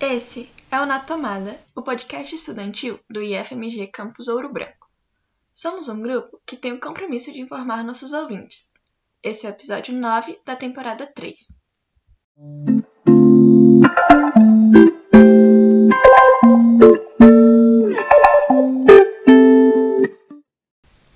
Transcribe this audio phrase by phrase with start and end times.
[0.00, 4.88] Esse é o Na Tomada, o podcast estudantil do IFMG Campus Ouro Branco.
[5.56, 8.70] Somos um grupo que tem o compromisso de informar nossos ouvintes.
[9.24, 11.36] Esse é o episódio 9 da temporada 3.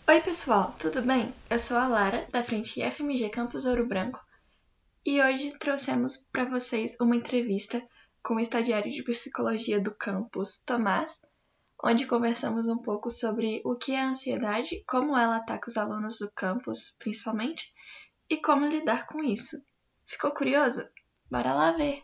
[0.08, 1.32] Oi, pessoal, tudo bem?
[1.48, 4.18] Eu sou a Lara, da frente IFMG Campus Ouro Branco,
[5.06, 7.80] e hoje trouxemos para vocês uma entrevista
[8.22, 11.22] com o estagiário de psicologia do campus, Tomás,
[11.82, 16.18] onde conversamos um pouco sobre o que é a ansiedade, como ela ataca os alunos
[16.20, 17.72] do campus, principalmente,
[18.30, 19.56] e como lidar com isso.
[20.06, 20.88] Ficou curioso?
[21.28, 22.02] Bora lá ver!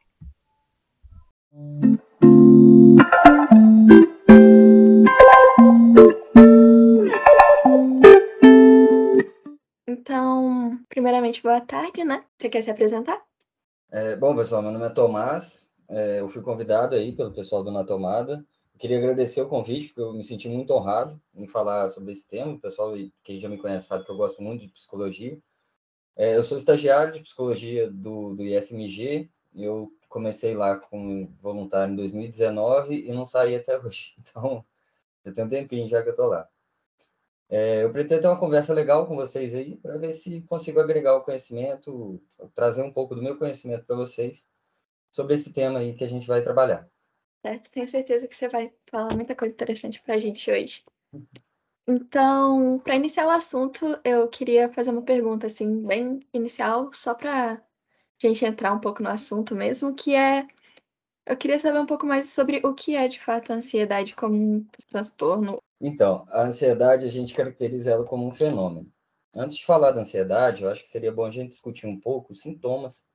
[9.86, 12.24] Então, primeiramente, boa tarde, né?
[12.36, 13.22] Você quer se apresentar?
[13.90, 17.70] É, bom, pessoal, meu nome é Tomás, é, eu fui convidado aí pelo pessoal do
[17.70, 18.44] Na Tomada.
[18.78, 22.52] Queria agradecer o convite, porque eu me senti muito honrado em falar sobre esse tema.
[22.52, 22.92] O pessoal
[23.24, 25.38] que já me conhece sabe que eu gosto muito de psicologia.
[26.16, 29.30] É, eu sou estagiário de psicologia do, do IFMG.
[29.54, 34.14] Eu comecei lá como voluntário em 2019 e não saí até hoje.
[34.20, 34.64] Então,
[35.24, 36.48] já tem um tempinho já que eu estou lá.
[37.50, 41.16] É, eu pretendo ter uma conversa legal com vocês aí, para ver se consigo agregar
[41.16, 42.20] o conhecimento,
[42.54, 44.46] trazer um pouco do meu conhecimento para vocês
[45.18, 46.88] sobre esse tema aí que a gente vai trabalhar.
[47.44, 50.84] Certo, tenho certeza que você vai falar muita coisa interessante para a gente hoje.
[51.88, 57.54] Então, para iniciar o assunto, eu queria fazer uma pergunta assim, bem inicial, só para
[57.54, 57.60] a
[58.16, 60.46] gente entrar um pouco no assunto mesmo, que é
[61.26, 64.36] eu queria saber um pouco mais sobre o que é de fato a ansiedade como
[64.36, 65.58] um transtorno.
[65.80, 68.90] Então, a ansiedade a gente caracteriza ela como um fenômeno.
[69.34, 72.32] Antes de falar da ansiedade, eu acho que seria bom a gente discutir um pouco
[72.32, 73.07] os sintomas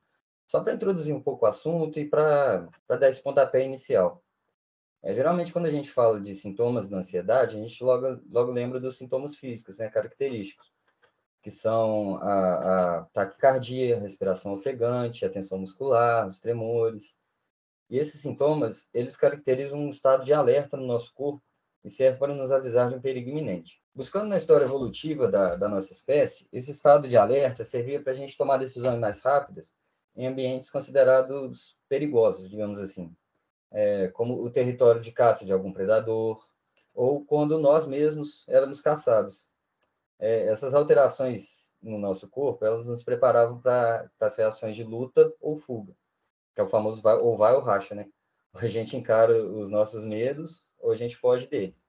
[0.46, 4.22] só para introduzir um pouco o assunto e para dar esse pontapé inicial.
[5.02, 8.80] É, geralmente, quando a gente fala de sintomas da ansiedade, a gente logo, logo lembra
[8.80, 10.66] dos sintomas físicos, né, característicos,
[11.42, 17.18] que são a, a taquicardia, respiração ofegante, a tensão muscular, os tremores.
[17.90, 21.42] E esses sintomas, eles caracterizam um estado de alerta no nosso corpo
[21.84, 23.82] e servem para nos avisar de um perigo iminente.
[23.94, 28.16] Buscando na história evolutiva da, da nossa espécie, esse estado de alerta servia para a
[28.16, 29.76] gente tomar decisões mais rápidas
[30.16, 33.14] em ambientes considerados perigosos, digamos assim,
[33.70, 36.44] é, como o território de caça de algum predador,
[36.94, 39.50] ou quando nós mesmos éramos caçados.
[40.18, 45.56] É, essas alterações no nosso corpo, elas nos preparavam para as reações de luta ou
[45.56, 45.92] fuga,
[46.54, 48.06] que é o famoso vai, ou vai ou racha, né?
[48.54, 51.88] Ou a gente encara os nossos medos, ou a gente foge deles.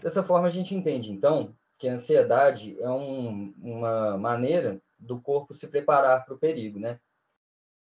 [0.00, 5.52] Dessa forma, a gente entende, então, que a ansiedade é um, uma maneira do corpo
[5.52, 7.00] se preparar para o perigo, né?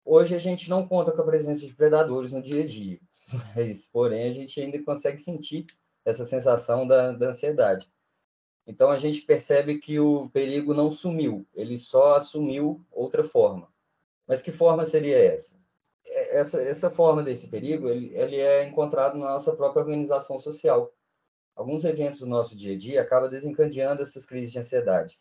[0.05, 2.99] Hoje a gente não conta com a presença de predadores no dia a dia,
[3.55, 5.67] mas, porém, a gente ainda consegue sentir
[6.05, 7.91] essa sensação da, da ansiedade.
[8.67, 13.73] Então, a gente percebe que o perigo não sumiu, ele só assumiu outra forma.
[14.27, 15.59] Mas que forma seria essa?
[16.06, 20.93] É, essa, essa forma desse perigo, ele, ele é encontrado na nossa própria organização social.
[21.56, 25.19] Alguns eventos do nosso dia a dia acabam desencadeando essas crises de ansiedade.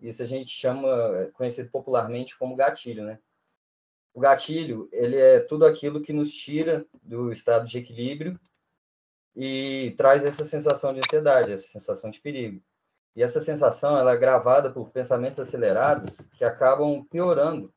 [0.00, 0.88] Isso a gente chama,
[1.18, 3.18] é conhecido popularmente como gatilho, né?
[4.14, 8.38] O gatilho, ele é tudo aquilo que nos tira do estado de equilíbrio
[9.34, 12.62] e traz essa sensação de ansiedade, essa sensação de perigo.
[13.14, 17.72] E essa sensação, ela é gravada por pensamentos acelerados que acabam piorando,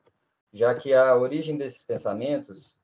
[0.53, 2.79] já que a origem desses pensamentos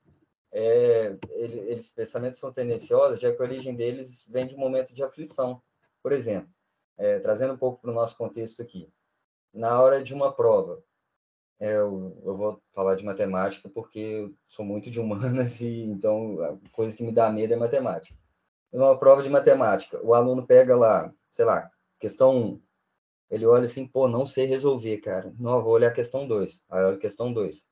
[0.52, 5.04] é, eles pensamentos são tendenciosos, já que a origem deles vem de um momento de
[5.04, 5.62] aflição.
[6.02, 6.50] Por exemplo,
[6.98, 8.90] é, trazendo um pouco para o nosso contexto aqui,
[9.57, 10.81] na hora de uma prova.
[11.59, 16.40] É, eu, eu, vou falar de matemática porque eu sou muito de humanas e então
[16.41, 18.18] a coisa que me dá medo é matemática.
[18.72, 21.69] Numa prova de matemática, o aluno pega lá, sei lá,
[22.00, 22.62] questão 1.
[23.31, 25.34] Ele olha assim, pô, não sei resolver, cara.
[25.40, 26.63] Não, vou olhar a questão 2.
[26.69, 27.66] Aí olha a questão 2.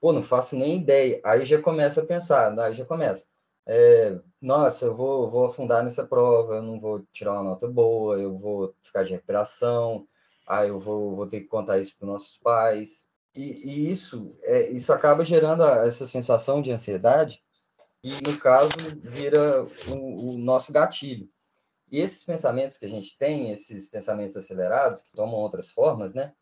[0.00, 1.20] Pô, não faço nem ideia.
[1.24, 3.26] Aí já começa a pensar, aí já começa.
[3.66, 8.18] É, nossa, eu vou, vou afundar nessa prova, eu não vou tirar uma nota boa,
[8.18, 10.06] eu vou ficar de recuperação,
[10.46, 13.08] ah, eu vou, vou ter que contar isso para os nossos pais.
[13.34, 17.42] E, e, isso, é, isso acaba gerando essa sensação de ansiedade,
[18.02, 18.70] e no caso
[19.00, 21.28] vira o, o nosso gatilho.
[21.90, 26.32] E esses pensamentos que a gente tem, esses pensamentos acelerados, que tomam outras formas, né?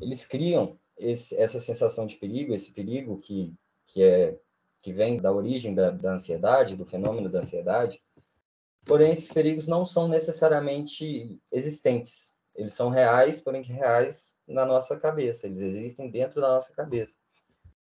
[0.00, 3.54] Eles criam esse, essa sensação de perigo, esse perigo que,
[3.86, 4.38] que, é,
[4.80, 8.02] que vem da origem da, da ansiedade, do fenômeno da ansiedade.
[8.84, 12.34] Porém, esses perigos não são necessariamente existentes.
[12.54, 15.46] Eles são reais, porém reais na nossa cabeça.
[15.46, 17.16] Eles existem dentro da nossa cabeça.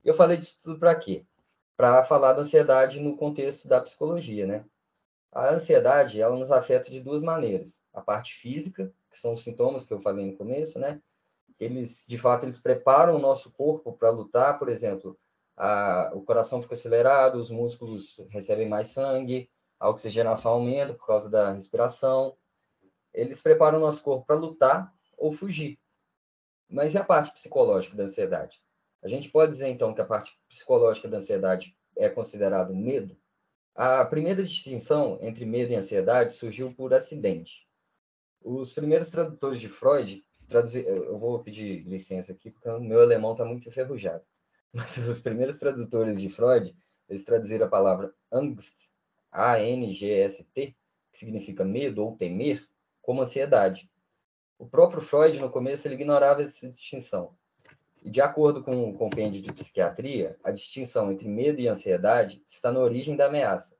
[0.03, 1.25] Eu falei disso tudo para quê?
[1.79, 4.65] para falar da ansiedade no contexto da psicologia, né?
[5.31, 7.81] A ansiedade, ela nos afeta de duas maneiras.
[7.93, 11.01] A parte física, que são os sintomas que eu falei no começo, né?
[11.57, 15.17] Eles, de fato, eles preparam o nosso corpo para lutar, por exemplo,
[15.55, 19.49] a, o coração fica acelerado, os músculos recebem mais sangue,
[19.79, 22.35] a oxigenação aumenta por causa da respiração.
[23.13, 25.79] Eles preparam o nosso corpo para lutar ou fugir.
[26.69, 28.61] Mas e a parte psicológica da ansiedade?
[29.01, 33.17] A gente pode dizer, então, que a parte psicológica da ansiedade é considerado medo?
[33.73, 37.67] A primeira distinção entre medo e ansiedade surgiu por acidente.
[38.41, 40.89] Os primeiros tradutores de Freud traduziram.
[40.89, 44.23] Eu vou pedir licença aqui, porque o meu alemão está muito enferrujado.
[44.73, 46.75] Mas os primeiros tradutores de Freud,
[47.07, 48.91] eles traduziram a palavra Angst,
[49.31, 50.75] A-N-G-S-T,
[51.11, 52.67] que significa medo ou temer,
[53.09, 53.89] como ansiedade.
[54.59, 57.35] O próprio Freud, no começo, ele ignorava essa distinção.
[58.03, 62.71] E, de acordo com o compêndio de psiquiatria, a distinção entre medo e ansiedade está
[62.71, 63.75] na origem da ameaça.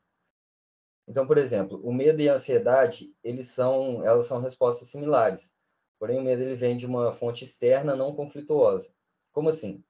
[1.08, 5.54] Então, por exemplo, o medo e a ansiedade, eles são, elas são respostas similares.
[6.00, 8.92] Porém, o medo ele vem de uma fonte externa não conflituosa.
[9.31, 9.84] Como assim?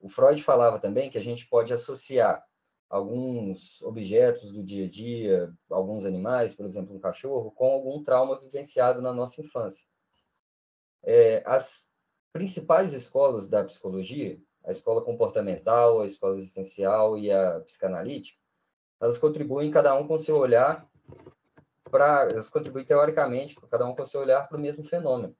[0.00, 2.44] O Freud falava também que a gente pode associar
[2.88, 8.40] alguns objetos do dia a dia, alguns animais, por exemplo, um cachorro, com algum trauma
[8.40, 9.86] vivenciado na nossa infância.
[11.02, 11.90] É, as
[12.32, 18.38] principais escolas da psicologia, a escola comportamental, a escola existencial e a psicanalítica,
[19.00, 20.86] elas contribuem cada um com seu olhar
[21.90, 25.36] para, elas contribuem teoricamente, cada um com seu olhar para o mesmo fenômeno.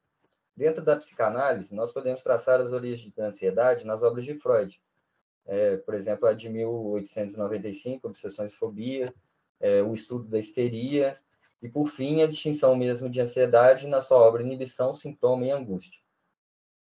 [0.56, 4.80] Dentro da psicanálise, nós podemos traçar as origens da ansiedade nas obras de Freud.
[5.48, 9.12] É, por exemplo, a de 1895, Obsessões e Fobia,
[9.58, 11.18] é, o estudo da histeria,
[11.60, 16.00] e, por fim, a distinção mesmo de ansiedade na sua obra Inibição, Sintoma e Angústia.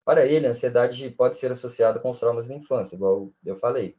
[0.05, 3.97] Para ele, a ansiedade pode ser associada com os traumas da infância, igual eu falei.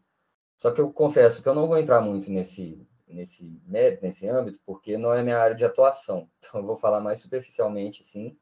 [0.57, 3.61] Só que eu confesso que eu não vou entrar muito nesse, nesse,
[4.01, 6.29] nesse âmbito, porque não é minha área de atuação.
[6.39, 8.37] Então, eu vou falar mais superficialmente, assim,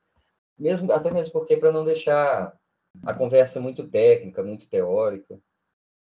[0.58, 2.58] mesmo, até mesmo porque para não deixar
[3.04, 5.40] a conversa muito técnica, muito teórica.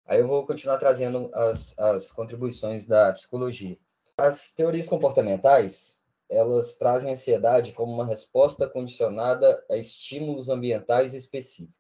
[0.07, 3.79] Aí eu vou continuar trazendo as, as contribuições da psicologia.
[4.17, 11.75] As teorias comportamentais, elas trazem ansiedade como uma resposta condicionada a estímulos ambientais específicos.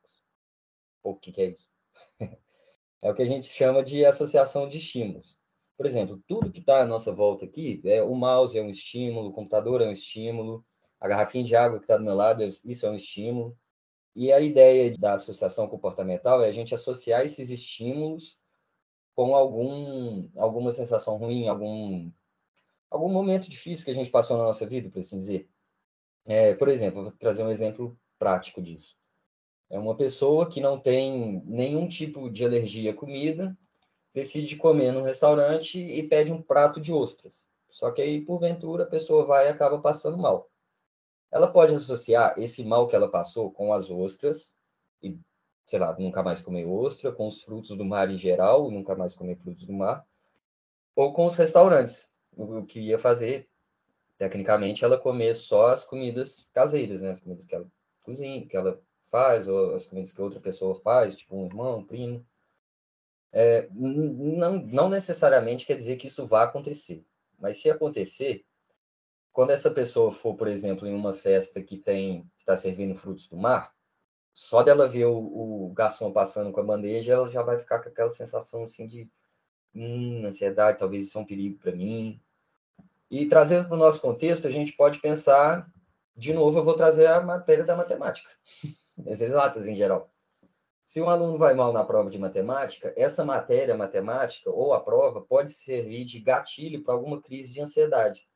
[1.03, 1.69] O que, que é isso?
[3.03, 5.39] é o que a gente chama de associação de estímulos.
[5.77, 9.31] Por exemplo, tudo que está à nossa volta aqui, é, o mouse é um estímulo,
[9.31, 10.65] o computador é um estímulo,
[11.01, 13.59] a garrafinha de água que está do meu lado, isso é um estímulo.
[14.14, 18.38] E a ideia da associação comportamental é a gente associar esses estímulos
[19.14, 22.11] com algum, alguma sensação ruim, algum,
[22.91, 25.49] algum momento difícil que a gente passou na nossa vida, por assim dizer.
[26.26, 28.97] É, por exemplo, vou trazer um exemplo prático disso.
[29.70, 33.56] É uma pessoa que não tem nenhum tipo de alergia à comida,
[34.12, 37.49] decide comer num restaurante e pede um prato de ostras.
[37.70, 40.52] Só que aí, porventura, a pessoa vai e acaba passando mal
[41.32, 44.58] ela pode associar esse mal que ela passou com as ostras
[45.02, 45.19] e,
[45.64, 49.14] sei lá, nunca mais comer ostra, com os frutos do mar em geral, nunca mais
[49.14, 50.06] comer frutos do mar,
[50.94, 53.49] ou com os restaurantes, o que ia fazer,
[54.19, 57.11] tecnicamente, ela comer só as comidas caseiras, né?
[57.11, 57.67] As comidas que ela
[58.05, 61.84] cozinha, que ela faz, ou as comidas que outra pessoa faz, tipo um irmão, um
[61.84, 62.26] primo.
[63.32, 67.02] É, não, não necessariamente quer dizer que isso vá acontecer,
[67.38, 68.44] mas se acontecer,
[69.32, 73.29] quando essa pessoa for, por exemplo, em uma festa que tem que está servindo frutos
[73.29, 73.74] do mar,
[74.32, 77.89] só dela ver o, o, garçom passando com a bandeja, ela já vai ficar com
[77.89, 79.08] aquela sensação assim de
[79.74, 82.20] hum, ansiedade, talvez isso é um perigo para mim.
[83.10, 85.70] E trazendo para o nosso contexto, a gente pode pensar,
[86.15, 88.31] de novo, eu vou trazer a matéria da matemática,
[89.06, 90.10] as exatas em geral.
[90.84, 95.22] Se um aluno vai mal na prova de matemática, essa matéria matemática ou a prova
[95.22, 98.27] pode servir de gatilho para alguma crise de ansiedade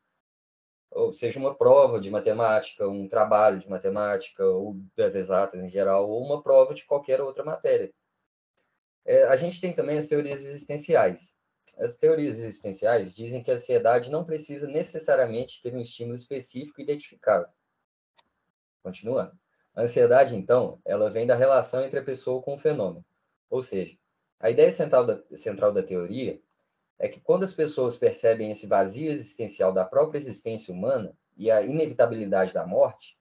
[0.97, 6.09] ou seja uma prova de matemática, um trabalho de matemática, ou das exatas em geral,
[6.09, 7.93] ou uma prova de qualquer outra matéria.
[9.05, 11.37] É, a gente tem também as teorias existenciais.
[11.77, 17.49] As teorias existenciais dizem que a ansiedade não precisa necessariamente ter um estímulo específico identificável.
[18.83, 19.39] Continuando.
[19.75, 23.05] A ansiedade, então, ela vem da relação entre a pessoa com o fenômeno.
[23.51, 23.95] Ou seja,
[24.41, 26.41] a ideia central da, central da teoria
[26.99, 31.61] é que quando as pessoas percebem esse vazio existencial da própria existência humana e a
[31.63, 33.19] inevitabilidade da morte,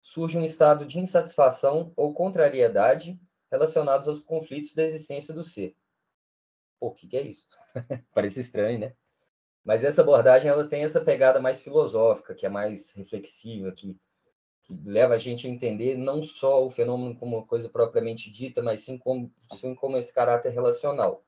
[0.00, 3.20] surge um estado de insatisfação ou contrariedade
[3.50, 5.76] relacionados aos conflitos da existência do ser.
[6.78, 7.48] Pô, o que, que é isso?
[8.14, 8.94] Parece estranho, né?
[9.64, 13.96] Mas essa abordagem ela tem essa pegada mais filosófica, que é mais reflexiva, que,
[14.62, 18.62] que leva a gente a entender não só o fenômeno como uma coisa propriamente dita,
[18.62, 21.24] mas sim como, sim como esse caráter relacional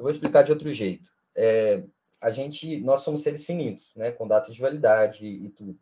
[0.00, 1.10] Eu vou explicar de outro jeito.
[1.34, 1.84] É,
[2.22, 5.78] a gente, nós somos seres finitos, né, com data de validade e, e tudo.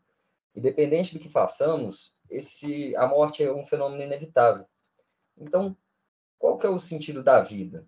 [0.56, 4.66] Independente do que façamos, esse, a morte é um fenômeno inevitável.
[5.36, 5.76] Então,
[6.36, 7.86] qual que é o sentido da vida?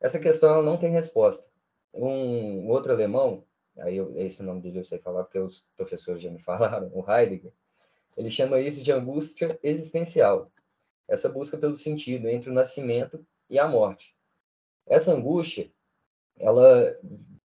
[0.00, 1.48] Essa questão ela não tem resposta.
[1.92, 3.44] Um, um outro alemão,
[3.76, 7.04] aí eu, esse nome dele eu sei falar porque os professores já me falaram, o
[7.10, 7.52] Heidegger,
[8.16, 10.48] ele chama isso de angústia existencial.
[11.08, 14.14] Essa busca pelo sentido entre o nascimento e a morte.
[14.90, 15.70] Essa angústia,
[16.36, 16.98] ela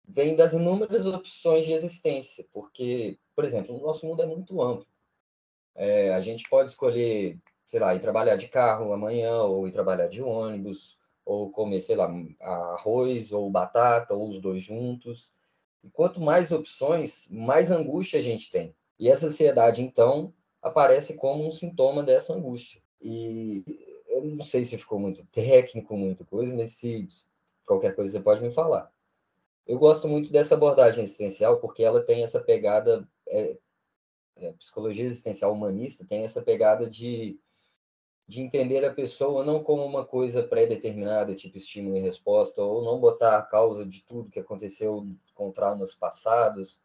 [0.08, 4.86] vem das inúmeras opções de existência, porque, por exemplo, o nosso mundo é muito amplo.
[5.74, 10.06] É, a gente pode escolher, sei lá, ir trabalhar de carro amanhã, ou ir trabalhar
[10.06, 15.30] de ônibus, ou comer, sei lá, arroz ou batata, ou os dois juntos.
[15.84, 18.74] E quanto mais opções, mais angústia a gente tem.
[18.98, 22.80] E essa ansiedade, então, aparece como um sintoma dessa angústia.
[22.98, 23.62] E
[24.16, 27.06] eu não sei se ficou muito técnico, muita coisa, mas se
[27.64, 28.90] qualquer coisa você pode me falar.
[29.66, 33.56] Eu gosto muito dessa abordagem existencial porque ela tem essa pegada, é,
[34.36, 37.38] é, psicologia existencial humanista tem essa pegada de,
[38.28, 43.00] de entender a pessoa não como uma coisa pré-determinada, tipo estímulo e resposta, ou não
[43.00, 46.80] botar a causa de tudo que aconteceu com traumas passados,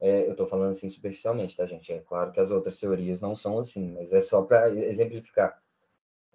[0.00, 1.92] é, eu estou falando assim superficialmente, tá, gente?
[1.92, 5.60] É claro que as outras teorias não são assim, mas é só para exemplificar.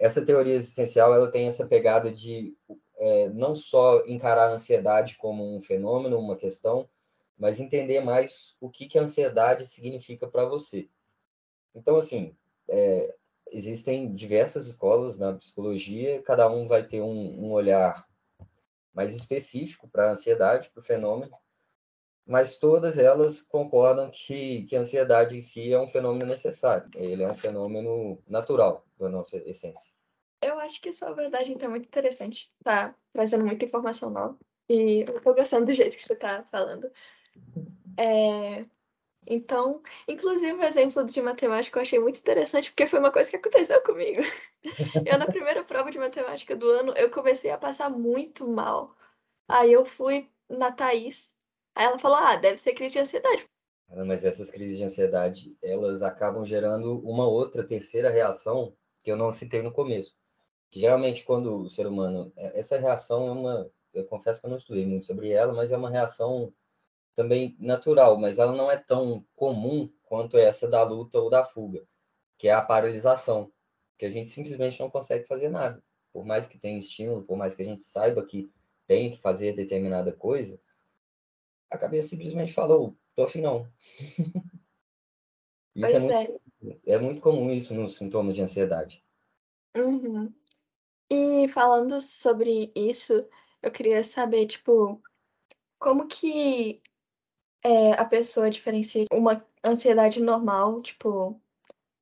[0.03, 2.53] Essa teoria existencial ela tem essa pegada de
[2.97, 6.89] é, não só encarar a ansiedade como um fenômeno, uma questão,
[7.37, 10.89] mas entender mais o que, que a ansiedade significa para você.
[11.73, 12.35] Então, assim,
[12.67, 13.15] é,
[13.49, 18.05] existem diversas escolas na psicologia, cada um vai ter um, um olhar
[18.93, 21.31] mais específico para a ansiedade, para o fenômeno,
[22.25, 27.23] mas todas elas concordam que, que a ansiedade em si é um fenômeno necessário, ele
[27.23, 29.91] é um fenômeno natural da nossa essência.
[30.41, 34.37] Eu acho que sua abordagem está muito interessante, tá trazendo muita informação nova,
[34.69, 36.89] e eu tô gostando do jeito que você está falando.
[37.97, 38.65] É...
[39.25, 43.37] Então, inclusive o exemplo de matemática eu achei muito interessante, porque foi uma coisa que
[43.37, 44.21] aconteceu comigo.
[45.05, 48.95] Eu, na primeira prova de matemática do ano, eu comecei a passar muito mal.
[49.47, 51.35] Aí eu fui na Thaís,
[51.75, 53.47] Aí ela falou: ah, deve ser crise de ansiedade.
[54.05, 59.31] Mas essas crises de ansiedade, elas acabam gerando uma outra terceira reação que eu não
[59.31, 60.17] citei no começo.
[60.71, 64.49] Que geralmente quando o ser humano, é, essa reação é uma, eu confesso que eu
[64.49, 66.51] não estudei muito sobre ela, mas é uma reação
[67.15, 71.85] também natural, mas ela não é tão comum quanto essa da luta ou da fuga,
[72.37, 73.51] que é a paralisação,
[73.97, 75.83] que a gente simplesmente não consegue fazer nada.
[76.11, 78.51] Por mais que tenha estímulo, por mais que a gente saiba que
[78.87, 80.59] tem que fazer determinada coisa,
[81.73, 83.67] a cabeça simplesmente falou, tô afim não.
[85.75, 86.93] isso é muito, é.
[86.93, 89.03] é muito comum isso nos sintomas de ansiedade.
[89.75, 90.31] Uhum.
[91.09, 93.27] E falando sobre isso,
[93.61, 95.01] eu queria saber, tipo,
[95.79, 96.79] como que
[97.63, 101.41] é, a pessoa diferencia uma ansiedade normal, tipo,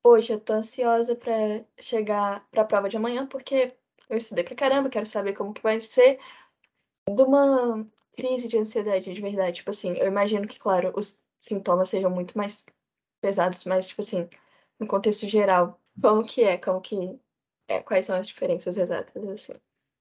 [0.04, 3.74] hoje eu tô ansiosa para chegar para a prova de amanhã porque
[4.10, 6.20] eu estudei pra caramba, quero saber como que vai ser,
[7.08, 9.58] de uma crise de ansiedade de verdade.
[9.58, 12.65] Tipo assim, eu imagino que, claro, os sintomas sejam muito mais
[13.22, 14.27] pesados, mas, tipo assim,
[14.80, 16.58] no contexto geral, como que é?
[16.58, 17.20] Como que
[17.68, 17.80] é?
[17.82, 19.53] Quais são as diferenças exatas, assim?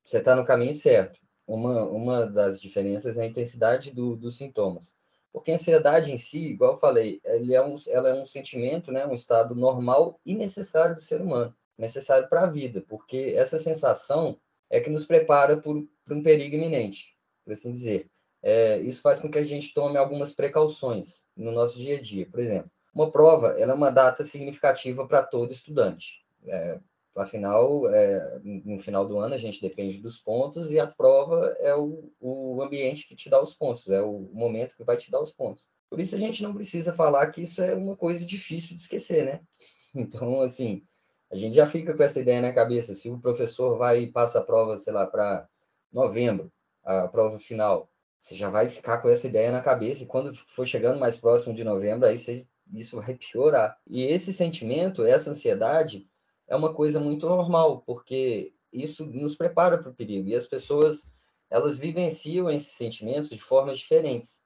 [0.04, 1.20] Você está no caminho certo.
[1.46, 4.94] Uma, uma das diferenças é a intensidade do, dos sintomas.
[5.32, 8.90] Porque a ansiedade em si, igual eu falei, ele é um, ela é um sentimento,
[8.90, 13.58] né, um estado normal e necessário do ser humano, necessário para a vida, porque essa
[13.58, 18.10] sensação é que nos prepara por um perigo iminente por assim dizer.
[18.42, 22.26] É, isso faz com que a gente tome algumas precauções no nosso dia a dia.
[22.30, 26.24] Por exemplo, uma prova ela é uma data significativa para todo estudante.
[26.46, 26.78] É,
[27.14, 31.74] afinal, é, no final do ano a gente depende dos pontos e a prova é
[31.74, 35.20] o, o ambiente que te dá os pontos, é o momento que vai te dar
[35.20, 35.68] os pontos.
[35.90, 39.24] Por isso a gente não precisa falar que isso é uma coisa difícil de esquecer,
[39.24, 39.40] né?
[39.92, 40.84] Então, assim,
[41.32, 42.94] a gente já fica com essa ideia na cabeça.
[42.94, 45.48] Se o professor vai e passa a prova, sei lá, para
[45.92, 46.52] novembro,
[46.84, 50.66] a prova final, você já vai ficar com essa ideia na cabeça e quando for
[50.66, 53.78] chegando mais próximo de novembro, aí você, isso vai piorar.
[53.86, 56.08] E esse sentimento, essa ansiedade,
[56.46, 60.28] é uma coisa muito normal, porque isso nos prepara para o perigo.
[60.28, 61.10] E as pessoas,
[61.48, 64.42] elas vivenciam esses sentimentos de formas diferentes.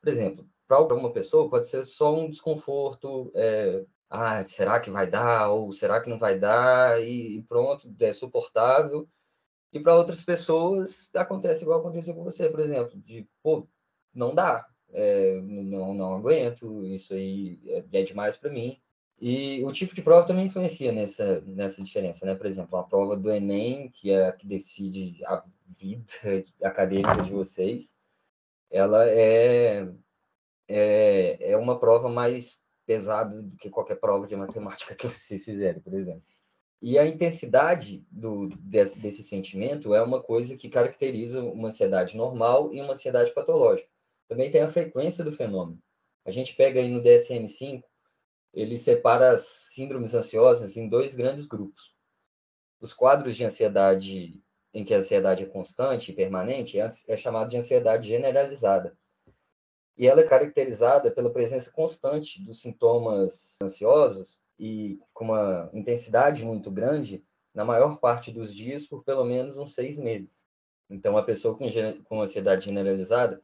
[0.00, 5.08] Por exemplo, para uma pessoa pode ser só um desconforto, é, ah, será que vai
[5.08, 5.50] dar?
[5.50, 7.02] Ou será que não vai dar?
[7.02, 9.08] E pronto, é suportável.
[9.76, 13.68] E para outras pessoas acontece igual aconteceu com você, por exemplo, de pô,
[14.14, 18.80] não dá, é, não, não aguento, isso aí é, é demais para mim.
[19.20, 22.34] E o tipo de prova também influencia nessa, nessa diferença, né?
[22.34, 25.44] Por exemplo, a prova do Enem, que é a que decide a
[25.78, 26.04] vida
[26.64, 27.98] acadêmica de vocês,
[28.70, 29.86] ela é,
[30.68, 35.80] é, é uma prova mais pesada do que qualquer prova de matemática que vocês fizerem,
[35.80, 36.22] por exemplo.
[36.80, 42.72] E a intensidade do, desse, desse sentimento é uma coisa que caracteriza uma ansiedade normal
[42.72, 43.88] e uma ansiedade patológica.
[44.28, 45.82] Também tem a frequência do fenômeno.
[46.24, 47.82] A gente pega aí no DSM-5,
[48.52, 51.94] ele separa as síndromes ansiosas em dois grandes grupos.
[52.80, 54.42] Os quadros de ansiedade
[54.74, 58.96] em que a ansiedade é constante e permanente é, é chamado de ansiedade generalizada.
[59.96, 66.70] E ela é caracterizada pela presença constante dos sintomas ansiosos e com uma intensidade muito
[66.70, 70.46] grande na maior parte dos dias por pelo menos uns seis meses.
[70.88, 71.66] Então, a pessoa com,
[72.04, 73.42] com ansiedade generalizada,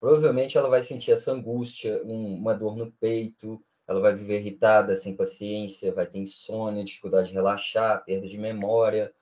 [0.00, 4.96] provavelmente ela vai sentir essa angústia, um, uma dor no peito, ela vai viver irritada,
[4.96, 9.12] sem paciência, vai ter insônia, dificuldade de relaxar, perda de memória.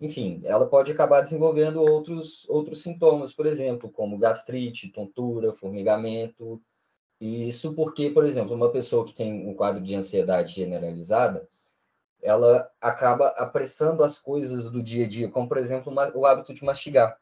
[0.00, 6.60] Enfim, ela pode acabar desenvolvendo outros, outros sintomas, por exemplo, como gastrite, tontura, formigamento,
[7.22, 11.48] e isso porque, por exemplo, uma pessoa que tem um quadro de ansiedade generalizada,
[12.20, 16.64] ela acaba apressando as coisas do dia a dia, como, por exemplo, o hábito de
[16.64, 17.16] mastigar.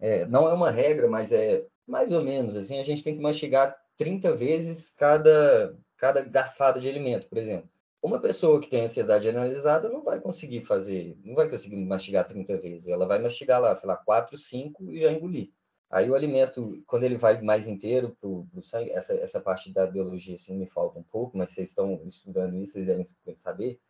[0.00, 3.22] É, não é uma regra, mas é mais ou menos assim, a gente tem que
[3.22, 7.70] mastigar 30 vezes cada, cada garfada de alimento, por exemplo.
[8.02, 12.58] Uma pessoa que tem ansiedade generalizada não vai conseguir fazer, não vai conseguir mastigar 30
[12.58, 12.88] vezes.
[12.88, 15.52] Ela vai mastigar lá, sei lá, 4, 5 e já engolir.
[15.90, 19.86] Aí o alimento, quando ele vai mais inteiro para o sangue, essa, essa parte da
[19.86, 23.04] biologia assim, me falta um pouco, mas vocês estão estudando isso, vocês devem
[23.36, 23.80] saber,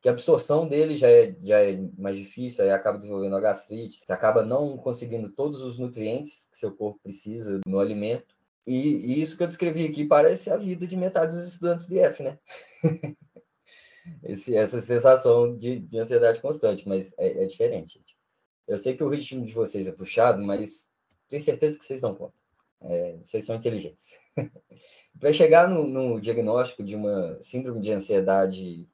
[0.00, 3.96] que a absorção dele já é, já é mais difícil, aí acaba desenvolvendo a gastrite,
[3.96, 8.34] você acaba não conseguindo todos os nutrientes que seu corpo precisa no alimento.
[8.66, 11.96] E, e isso que eu descrevi aqui parece a vida de metade dos estudantes do
[11.96, 12.38] IF, né?
[14.24, 18.00] Esse, essa sensação de, de ansiedade constante, mas é, é diferente.
[18.66, 20.89] Eu sei que o ritmo de vocês é puxado, mas
[21.30, 22.34] tenho certeza que vocês dão conta.
[22.82, 24.18] É, vocês são inteligentes.
[25.18, 28.88] Para chegar no, no, diagnóstico de uma síndrome de ansiedade,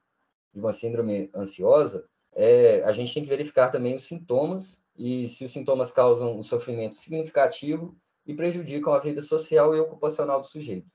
[0.53, 5.45] de uma síndrome ansiosa, é, a gente tem que verificar também os sintomas e se
[5.45, 10.87] os sintomas causam um sofrimento significativo e prejudicam a vida social e ocupacional do sujeito.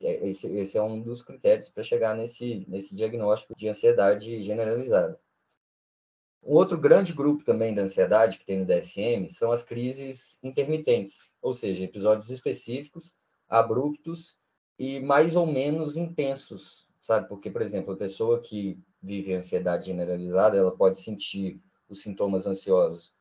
[0.00, 5.18] É, esse, esse é um dos critérios para chegar nesse, nesse diagnóstico de ansiedade generalizada.
[6.42, 11.30] Um outro grande grupo também da ansiedade que tem no DSM são as crises intermitentes,
[11.42, 13.12] ou seja, episódios específicos,
[13.48, 14.38] abruptos
[14.78, 17.28] e mais ou menos intensos, sabe?
[17.28, 23.12] Porque, por exemplo, a pessoa que vive ansiedade generalizada, ela pode sentir os sintomas ansiosos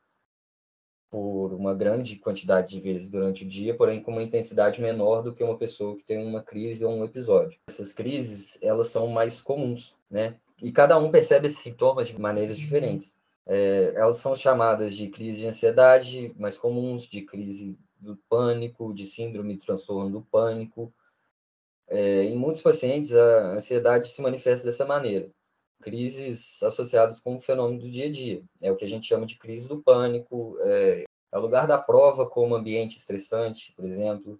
[1.09, 5.33] por uma grande quantidade de vezes durante o dia, porém com uma intensidade menor do
[5.33, 7.59] que uma pessoa que tem uma crise ou um episódio.
[7.69, 10.37] Essas crises, elas são mais comuns, né?
[10.61, 13.19] E cada um percebe esses sintomas de maneiras diferentes.
[13.45, 19.05] É, elas são chamadas de crise de ansiedade mais comuns, de crise do pânico, de
[19.05, 20.93] síndrome de transtorno do pânico.
[21.87, 25.29] É, em muitos pacientes, a ansiedade se manifesta dessa maneira.
[25.81, 28.43] Crises associadas com o fenômeno do dia a dia.
[28.61, 30.57] É o que a gente chama de crise do pânico.
[30.61, 34.39] É, é o lugar da prova como ambiente estressante, por exemplo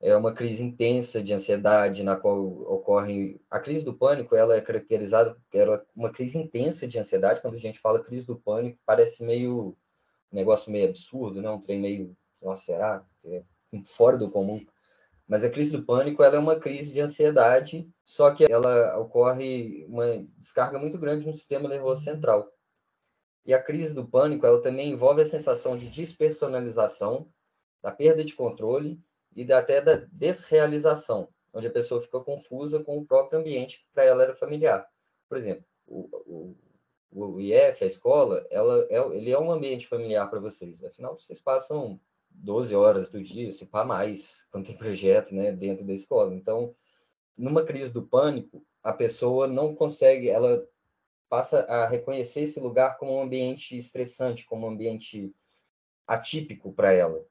[0.00, 4.60] é uma crise intensa de ansiedade na qual ocorre a crise do pânico ela é
[4.60, 7.40] caracterizada ela é uma crise intensa de ansiedade.
[7.40, 9.76] Quando a gente fala crise do pânico parece meio
[10.30, 13.06] um negócio meio absurdo não um trem meio nossa será?
[13.24, 13.42] É
[13.84, 14.64] fora do comum.
[15.26, 19.84] Mas a crise do pânico ela é uma crise de ansiedade só que ela ocorre
[19.88, 22.52] uma descarga muito grande no sistema nervoso central.
[23.44, 27.28] E a crise do pânico ela também envolve a sensação de despersonalização
[27.82, 29.00] da perda de controle
[29.36, 34.04] e até da desrealização, onde a pessoa fica confusa com o próprio ambiente que para
[34.04, 34.88] ela era familiar.
[35.28, 36.56] Por exemplo, o, o,
[37.12, 40.82] o IF, a escola, ela é, ele é um ambiente familiar para vocês.
[40.82, 45.86] Afinal, vocês passam 12 horas do dia, se pá mais, quando tem projeto né, dentro
[45.86, 46.34] da escola.
[46.34, 46.74] Então,
[47.36, 50.66] numa crise do pânico, a pessoa não consegue, ela
[51.28, 55.34] passa a reconhecer esse lugar como um ambiente estressante, como um ambiente
[56.06, 57.26] atípico para ela.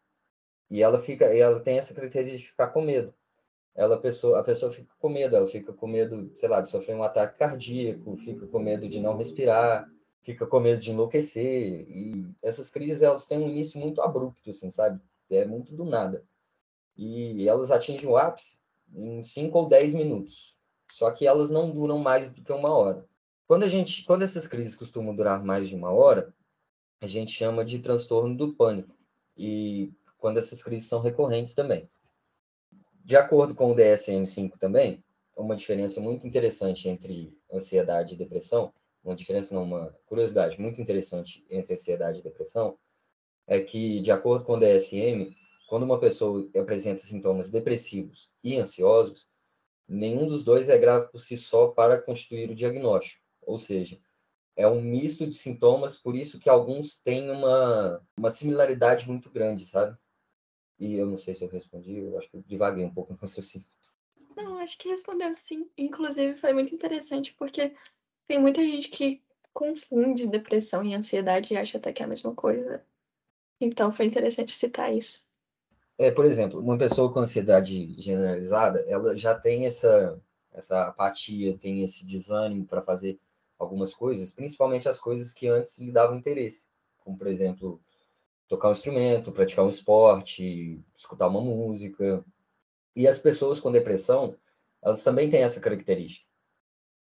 [0.70, 3.14] E ela fica, ela tem essa característica de ficar com medo.
[3.76, 6.70] Ela, a pessoa, a pessoa fica com medo, ela fica com medo, sei lá, de
[6.70, 9.90] sofrer um ataque cardíaco, fica com medo de não respirar,
[10.22, 11.86] fica com medo de enlouquecer.
[11.90, 15.00] E essas crises, elas têm um início muito abrupto, assim, sabe?
[15.30, 16.24] É muito do nada.
[16.98, 18.58] E elas atingem o ápice
[18.94, 20.56] em 5 ou 10 minutos.
[20.92, 23.06] Só que elas não duram mais do que uma hora.
[23.48, 26.34] Quando a gente, quando essas crises costumam durar mais de uma hora,
[27.02, 28.96] a gente chama de transtorno do pânico.
[29.38, 29.92] E
[30.26, 31.88] quando essas crises são recorrentes também.
[33.04, 35.04] De acordo com o DSM-5 também,
[35.38, 41.46] uma diferença muito interessante entre ansiedade e depressão, uma diferença não, uma curiosidade muito interessante
[41.48, 42.76] entre ansiedade e depressão,
[43.46, 45.32] é que, de acordo com o DSM,
[45.70, 49.28] quando uma pessoa apresenta sintomas depressivos e ansiosos,
[49.88, 53.22] nenhum dos dois é grave por si só para constituir o diagnóstico.
[53.44, 54.00] Ou seja,
[54.56, 59.64] é um misto de sintomas, por isso que alguns têm uma, uma similaridade muito grande,
[59.64, 59.96] sabe?
[60.80, 63.20] E eu não sei se eu respondi, eu acho que eu divaguei um pouco no
[63.22, 63.68] raciocínio.
[64.36, 65.70] Não, acho que respondeu sim.
[65.78, 67.74] Inclusive, foi muito interessante porque
[68.28, 69.22] tem muita gente que
[69.54, 72.86] confunde depressão e ansiedade e acha até que é a mesma coisa.
[73.60, 75.26] Então, foi interessante citar isso.
[75.98, 81.84] É, por exemplo, uma pessoa com ansiedade generalizada, ela já tem essa, essa apatia, tem
[81.84, 83.18] esse desânimo para fazer
[83.58, 87.82] algumas coisas, principalmente as coisas que antes lhe davam interesse, como, por exemplo,
[88.48, 92.24] tocar um instrumento, praticar um esporte, escutar uma música.
[92.96, 94.36] E as pessoas com depressão,
[94.82, 96.26] elas também têm essa característica.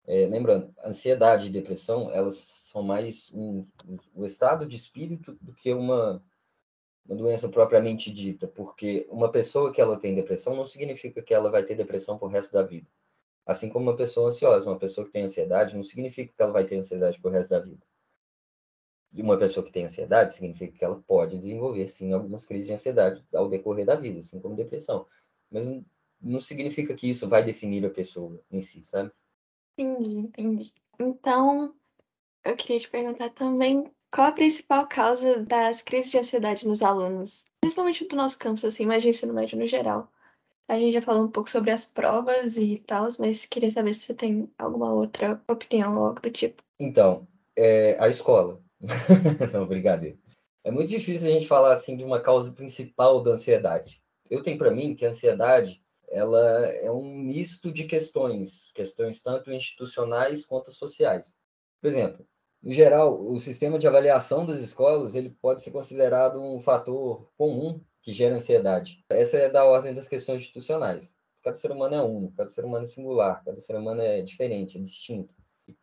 [0.06, 3.68] É, lembrando, ansiedade e depressão, elas são mais um,
[4.16, 6.24] um estado de espírito do que uma,
[7.06, 11.52] uma doença propriamente dita, porque uma pessoa que ela tem depressão não significa que ela
[11.52, 12.88] vai ter depressão por resto da vida.
[13.46, 16.64] Assim como uma pessoa ansiosa, uma pessoa que tem ansiedade não significa que ela vai
[16.64, 17.82] ter ansiedade por resto da vida.
[19.18, 23.26] Uma pessoa que tem ansiedade significa que ela pode desenvolver, sim, algumas crises de ansiedade
[23.34, 25.06] ao decorrer da vida, assim como depressão.
[25.50, 25.68] Mas
[26.22, 29.12] não significa que isso vai definir a pessoa em si, sabe?
[29.78, 30.74] Entendi, entendi.
[31.00, 31.74] Então,
[32.46, 37.46] eu queria te perguntar também qual a principal causa das crises de ansiedade nos alunos,
[37.62, 40.12] principalmente do nosso campus, assim, mas de ensino médio no geral.
[40.68, 44.06] A gente já falou um pouco sobre as provas e tal, mas queria saber se
[44.06, 46.64] você tem alguma outra opinião ou algo do tipo.
[46.80, 48.62] Então, é, a escola.
[49.54, 50.18] Não, brincadeira.
[50.64, 54.02] É muito difícil a gente falar assim de uma causa principal da ansiedade.
[54.30, 59.52] Eu tenho para mim que a ansiedade ela é um misto de questões, questões tanto
[59.52, 61.34] institucionais quanto sociais.
[61.82, 62.28] Por exemplo,
[62.64, 67.82] em geral, o sistema de avaliação das escolas ele pode ser considerado um fator comum
[68.04, 69.04] que gera ansiedade.
[69.10, 71.16] Essa é da ordem das questões institucionais.
[71.44, 74.78] Cada ser humano é único, cada ser humano é singular, cada ser humano é diferente,
[74.78, 75.34] é distinto.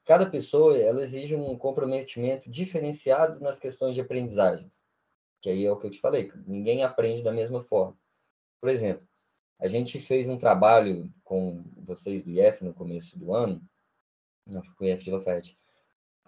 [0.05, 4.83] Cada pessoa ela exige um comprometimento diferenciado nas questões de aprendizagens.
[5.41, 7.97] Que aí é o que eu te falei, ninguém aprende da mesma forma.
[8.61, 9.07] Por exemplo,
[9.59, 13.61] a gente fez um trabalho com vocês do IF no começo do ano,
[14.77, 15.59] com o IF de Lafayette,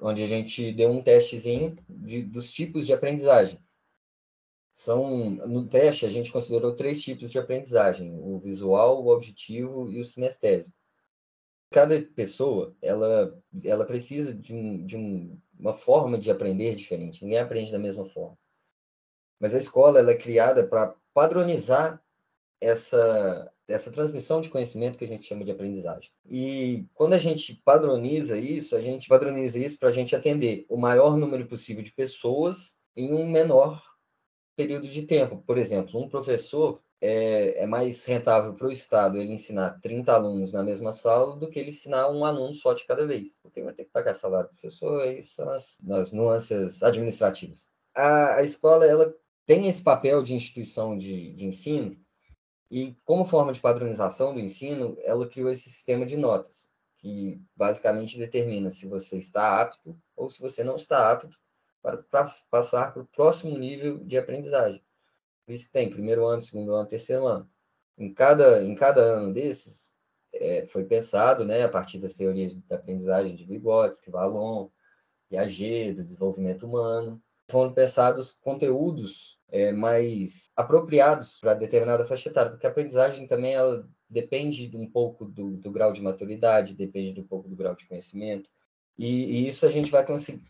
[0.00, 3.62] onde a gente deu um testezinho de, dos tipos de aprendizagem.
[4.72, 9.98] São, no teste, a gente considerou três tipos de aprendizagem: o visual, o objetivo e
[9.98, 10.76] o sinestésico.
[11.70, 17.22] Cada pessoa, ela, ela precisa de, um, de um, uma forma de aprender diferente.
[17.22, 18.36] Ninguém aprende da mesma forma.
[19.38, 22.02] Mas a escola ela é criada para padronizar
[22.60, 26.10] essa, essa transmissão de conhecimento que a gente chama de aprendizagem.
[26.28, 30.76] E quando a gente padroniza isso, a gente padroniza isso para a gente atender o
[30.76, 33.82] maior número possível de pessoas em um menor
[34.56, 35.42] período de tempo.
[35.46, 40.52] Por exemplo, um professor é, é mais rentável para o Estado ele ensinar 30 alunos
[40.52, 43.72] na mesma sala do que ele ensinar um aluno só de cada vez, porque vai
[43.72, 47.70] ter que pagar salário do professor, aí são as, as nuances administrativas.
[47.94, 49.14] A, a escola ela
[49.46, 51.96] tem esse papel de instituição de, de ensino
[52.70, 58.18] e, como forma de padronização do ensino, ela criou esse sistema de notas, que basicamente
[58.18, 61.36] determina se você está apto ou se você não está apto
[61.82, 64.82] para, para passar para o próximo nível de aprendizagem.
[65.52, 67.48] Isso que tem primeiro ano, segundo ano, terceiro ano.
[67.98, 69.92] Em cada, em cada ano desses,
[70.32, 74.68] é, foi pensado, né, a partir das teorias da aprendizagem de Vygotsky, Vallon,
[75.28, 82.66] Piaget, do desenvolvimento humano, foram pensados conteúdos é, mais apropriados para determinada faixa etária, porque
[82.66, 87.48] a aprendizagem também ela depende um pouco do, do grau de maturidade, depende um pouco
[87.48, 88.48] do grau de conhecimento,
[88.96, 90.04] e, e isso a gente vai,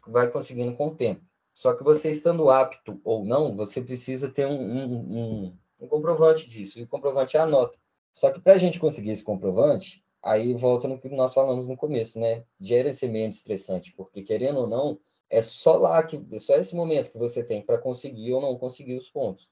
[0.07, 1.25] vai conseguindo com o tempo.
[1.61, 6.49] Só que você estando apto ou não, você precisa ter um, um, um, um comprovante
[6.49, 7.77] disso, e o comprovante é a nota.
[8.15, 11.77] Só que para a gente conseguir esse comprovante, aí volta no que nós falamos no
[11.77, 12.47] começo, né?
[12.59, 16.75] Gera esse meio estressante, porque querendo ou não, é só lá que é só esse
[16.75, 19.51] momento que você tem para conseguir ou não conseguir os pontos.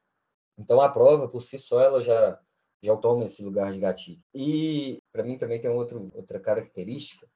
[0.56, 2.40] Então a prova por si só ela já
[2.82, 4.22] já toma esse lugar de gatilho.
[4.32, 7.28] E para mim também tem outro, outra característica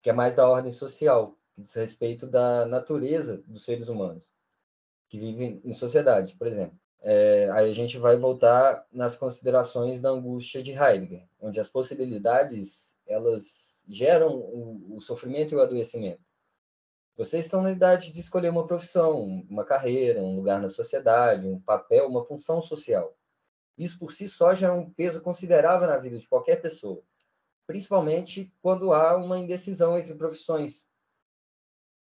[0.00, 4.32] que é mais da ordem social, diz respeito da natureza dos seres humanos
[5.08, 6.78] que vivem em sociedade, por exemplo.
[7.02, 12.98] É, aí a gente vai voltar nas considerações da angústia de Heidegger, onde as possibilidades
[13.06, 16.20] elas geram o, o sofrimento e o adoecimento.
[17.16, 21.60] Vocês estão na idade de escolher uma profissão, uma carreira, um lugar na sociedade, um
[21.60, 23.16] papel, uma função social.
[23.76, 27.02] Isso por si só já é um peso considerável na vida de qualquer pessoa,
[27.66, 30.86] principalmente quando há uma indecisão entre profissões.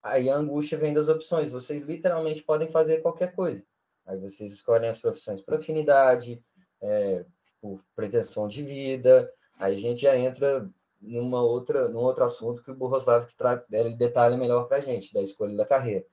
[0.08, 1.50] Aí a angústia vem das opções.
[1.50, 3.64] Vocês literalmente podem fazer qualquer coisa.
[4.06, 6.42] Aí vocês escolhem as profissões por afinidade,
[6.80, 7.24] é,
[7.60, 9.30] por pretensão de vida.
[9.58, 10.68] Aí a gente já entra
[11.00, 13.34] numa outra, num outro assunto que o Burroslavski
[13.70, 16.04] ele detalha melhor para a gente, da escolha da carreira.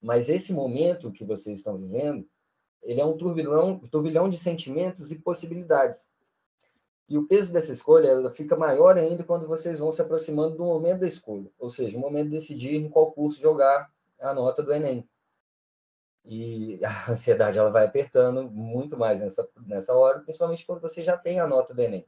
[0.00, 2.26] Mas esse momento que vocês estão vivendo,
[2.82, 6.12] ele é um turbilhão, turbilhão de sentimentos e possibilidades.
[7.12, 10.64] E o peso dessa escolha ela fica maior ainda quando vocês vão se aproximando do
[10.64, 14.62] momento da escolha, ou seja, o momento de decidir em qual curso jogar a nota
[14.62, 15.06] do Enem.
[16.24, 21.14] E a ansiedade ela vai apertando muito mais nessa, nessa hora, principalmente quando você já
[21.14, 22.06] tem a nota do Enem.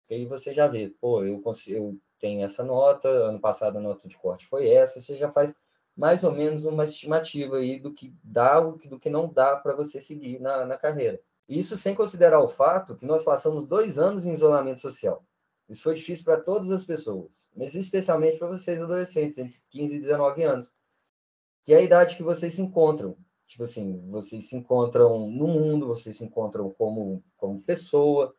[0.00, 3.80] Porque aí você já vê, pô, eu, consigo, eu tenho essa nota, ano passado a
[3.82, 5.54] nota de corte foi essa, você já faz
[5.94, 10.00] mais ou menos uma estimativa aí do que dá, do que não dá para você
[10.00, 11.20] seguir na, na carreira.
[11.48, 15.24] Isso sem considerar o fato que nós passamos dois anos em isolamento social.
[15.68, 20.00] Isso foi difícil para todas as pessoas, mas especialmente para vocês adolescentes, entre 15 e
[20.00, 20.72] 19 anos,
[21.64, 23.16] que é a idade que vocês se encontram.
[23.46, 28.34] Tipo assim, vocês se encontram no mundo, vocês se encontram como, como pessoa,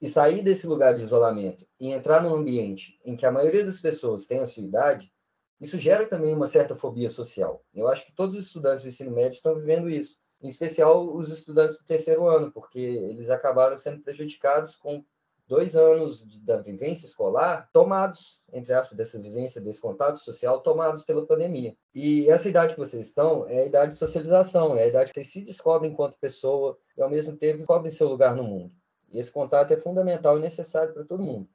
[0.00, 3.80] e sair desse lugar de isolamento e entrar num ambiente em que a maioria das
[3.80, 5.12] pessoas tem a sua idade,
[5.60, 7.64] isso gera também uma certa fobia social.
[7.74, 11.30] Eu acho que todos os estudantes do ensino médio estão vivendo isso, em especial os
[11.30, 15.04] estudantes do terceiro ano, porque eles acabaram sendo prejudicados com
[15.48, 21.02] dois anos de, da vivência escolar tomados, entre aspas, dessa vivência, desse contato social, tomados
[21.02, 21.74] pela pandemia.
[21.94, 25.14] E essa idade que vocês estão é a idade de socialização, é a idade que
[25.14, 28.72] vocês se descobrem enquanto pessoa e, ao mesmo tempo, descobrem seu lugar no mundo.
[29.10, 31.48] E esse contato é fundamental e necessário para todo mundo.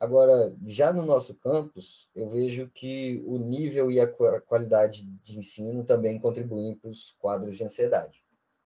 [0.00, 4.06] Agora, já no nosso campus, eu vejo que o nível e a
[4.42, 8.24] qualidade de ensino também contribuem para os quadros de ansiedade.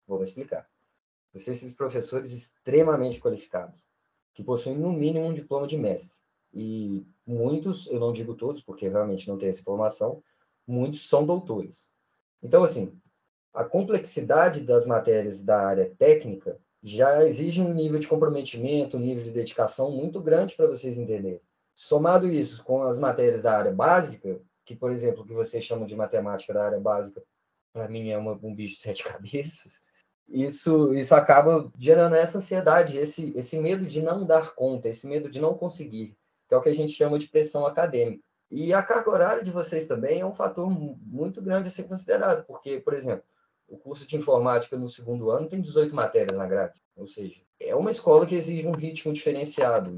[0.07, 0.69] Vou explicar.
[1.33, 3.89] Vocês são professores extremamente qualificados,
[4.35, 6.19] que possuem no mínimo um diploma de mestre.
[6.53, 10.23] E muitos, eu não digo todos, porque realmente não tenho essa informação,
[10.67, 11.91] muitos são doutores.
[12.43, 13.01] Então, assim,
[13.55, 19.25] a complexidade das matérias da área técnica já exige um nível de comprometimento, um nível
[19.25, 21.41] de dedicação muito grande para vocês entenderem.
[21.75, 25.87] Somado isso com as matérias da área básica, que, por exemplo, o que vocês chamam
[25.87, 27.23] de matemática da área básica,
[27.73, 29.83] para mim é uma, um bicho de sete cabeças,
[30.29, 35.31] isso, isso acaba gerando essa ansiedade, esse, esse medo de não dar conta, esse medo
[35.31, 36.15] de não conseguir,
[36.47, 38.23] que é o que a gente chama de pressão acadêmica.
[38.51, 42.45] E a carga horária de vocês também é um fator muito grande a ser considerado,
[42.45, 43.25] porque, por exemplo,
[43.69, 46.81] o curso de informática no segundo ano tem 18 matérias na grade.
[46.97, 49.93] Ou seja, é uma escola que exige um ritmo diferenciado.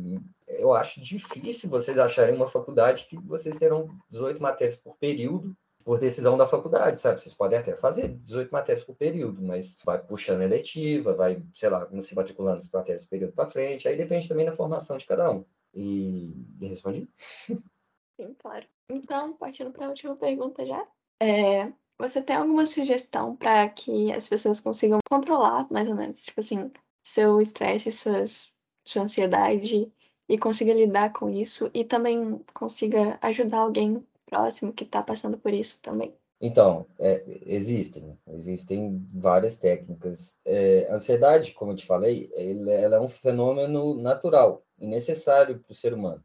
[0.46, 6.00] Eu acho difícil vocês acharem uma faculdade que vocês terão 18 matérias por período por
[6.00, 7.20] decisão da faculdade, sabe?
[7.20, 11.88] Vocês podem até fazer 18 matérias por período, mas vai puxando eletiva, vai, sei lá,
[12.00, 15.30] se matriculando as matérias por período para frente, aí depende também da formação de cada
[15.30, 15.44] um.
[15.72, 17.08] E, e respondi?
[17.16, 18.66] Sim, claro.
[18.90, 20.84] Então, partindo para a última pergunta já.
[21.22, 26.40] É, você tem alguma sugestão para que as pessoas consigam controlar, mais ou menos, tipo
[26.40, 26.70] assim,
[27.04, 29.90] seu estresse, sua ansiedade
[30.28, 35.52] e consiga lidar com isso e também consiga ajudar alguém próximo que está passando por
[35.52, 36.14] isso também?
[36.38, 40.38] Então, é, existem, existem várias técnicas.
[40.44, 45.74] É, ansiedade, como eu te falei, ela é um fenômeno natural e necessário para o
[45.74, 46.22] ser humano.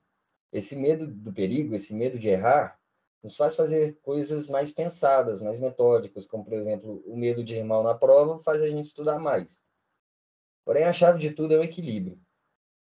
[0.52, 2.78] Esse medo do perigo, esse medo de errar,
[3.24, 7.64] nos faz fazer coisas mais pensadas, mais metódicas, como, por exemplo, o medo de ir
[7.64, 9.64] mal na prova faz a gente estudar mais.
[10.66, 12.20] Porém, a chave de tudo é o equilíbrio.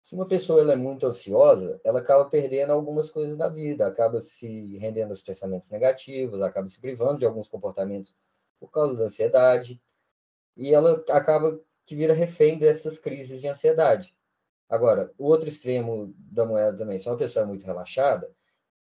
[0.02, 4.19] Se uma pessoa ela é muito ansiosa, ela acaba perdendo algumas coisas da vida, acaba
[4.21, 8.15] se rendendo aos pensamentos negativos, acaba se privando de alguns comportamentos
[8.60, 9.82] por causa da ansiedade,
[10.56, 14.15] e ela acaba que vira refém dessas crises de ansiedade.
[14.69, 18.32] Agora, o outro extremo da moeda também, se uma pessoa é muito relaxada,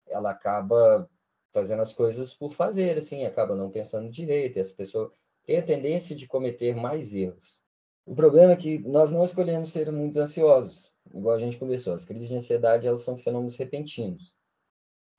[0.07, 1.09] ela acaba
[1.51, 5.11] fazendo as coisas por fazer, assim, acaba não pensando direito, e essa pessoa
[5.45, 7.63] tem a tendência de cometer mais erros.
[8.05, 12.05] O problema é que nós não escolhemos ser muito ansiosos, igual a gente conversou, as
[12.05, 14.35] crises de ansiedade, elas são fenômenos repentinos.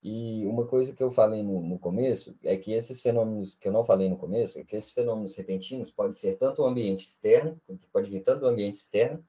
[0.02, 3.72] E uma coisa que eu falei no, no começo é que esses fenômenos, que eu
[3.72, 7.60] não falei no começo, é que esses fenômenos repentinos podem ser tanto o ambiente externo,
[7.92, 9.24] pode vir tanto do ambiente externo,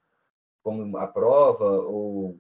[0.62, 2.40] como a prova ou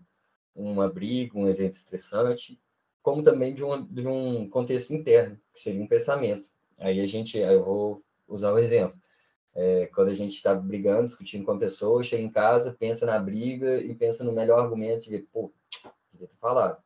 [0.55, 2.61] um abrigo, um evento estressante,
[3.01, 6.49] como também de um, de um contexto interno, que seria um pensamento.
[6.77, 8.99] Aí a gente, eu vou usar um exemplo.
[9.55, 13.19] É, quando a gente está brigando, discutindo com a pessoa, chega em casa, pensa na
[13.19, 15.51] briga e pensa no melhor argumento de ver, pô,
[16.11, 16.81] devia ter falado.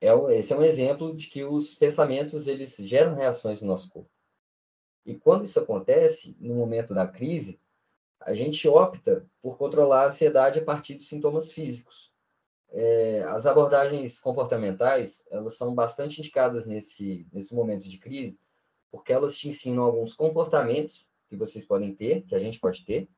[0.00, 4.10] É, esse é um exemplo de que os pensamentos, eles geram reações no nosso corpo.
[5.04, 7.60] E quando isso acontece, no momento da crise,
[8.20, 12.09] a gente opta por controlar a ansiedade a partir dos sintomas físicos
[12.72, 18.38] é, as abordagens comportamentais elas são bastante indicadas nesse nesse momento de crise
[18.90, 23.08] porque elas te ensinam alguns comportamentos que vocês podem ter, que a gente pode ter,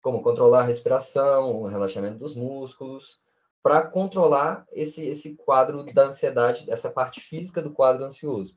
[0.00, 3.20] como controlar a respiração, o relaxamento dos músculos,
[3.62, 8.56] para controlar esse, esse quadro da ansiedade, essa parte física do quadro ansioso.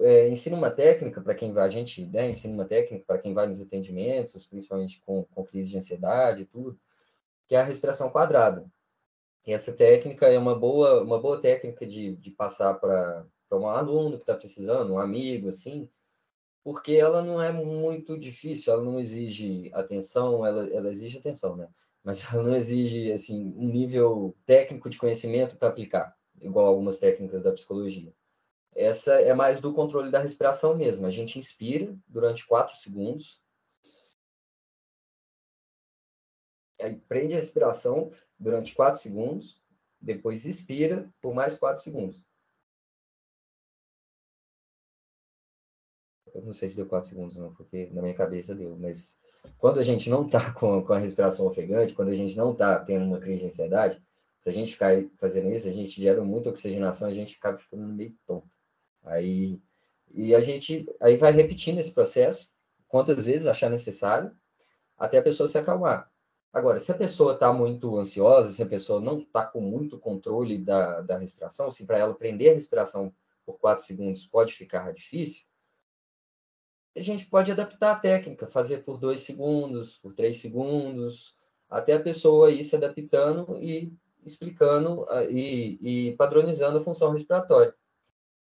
[0.00, 3.34] É, ensina uma técnica para quem vai, a gente né, ensina uma técnica para quem
[3.34, 6.78] vai nos atendimentos, principalmente com, com crise de ansiedade e tudo,
[7.46, 8.64] que é a respiração quadrada.
[9.46, 14.22] Essa técnica é uma boa, uma boa técnica de, de passar para um aluno que
[14.22, 15.88] está precisando, um amigo, assim,
[16.64, 21.68] porque ela não é muito difícil, ela não exige atenção, ela, ela exige atenção, né?
[22.02, 27.42] Mas ela não exige, assim, um nível técnico de conhecimento para aplicar, igual algumas técnicas
[27.42, 28.12] da psicologia.
[28.74, 31.06] Essa é mais do controle da respiração mesmo.
[31.06, 33.43] A gente inspira durante quatro segundos,
[36.84, 39.60] aí prende a respiração durante quatro segundos,
[40.00, 42.22] depois expira por mais quatro segundos.
[46.34, 49.20] Eu não sei se deu quatro segundos, não, porque na minha cabeça deu, mas
[49.56, 52.78] quando a gente não está com, com a respiração ofegante, quando a gente não está
[52.80, 54.02] tendo uma crise de ansiedade,
[54.38, 57.86] se a gente ficar fazendo isso, a gente gera muita oxigenação, a gente acaba ficando
[57.86, 58.50] meio tonto.
[59.02, 59.62] Aí,
[60.10, 62.50] e a gente aí vai repetindo esse processo,
[62.88, 64.36] quantas vezes achar necessário,
[64.98, 66.12] até a pessoa se acalmar.
[66.54, 70.56] Agora, se a pessoa está muito ansiosa, se a pessoa não está com muito controle
[70.56, 73.12] da, da respiração, se para ela prender a respiração
[73.44, 75.44] por quatro segundos pode ficar difícil,
[76.96, 81.36] a gente pode adaptar a técnica, fazer por dois segundos, por três segundos,
[81.68, 83.92] até a pessoa ir se adaptando e
[84.24, 87.74] explicando ah, e, e padronizando a função respiratória.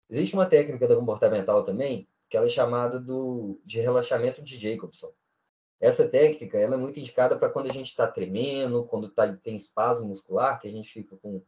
[0.10, 5.13] Existe uma técnica da comportamental também, que ela é chamada do, de relaxamento de Jacobson.
[5.82, 9.56] Essa técnica ela é muito indicada para quando a gente está tremendo, quando tá, tem
[9.56, 11.41] espasmo muscular, que a gente fica com,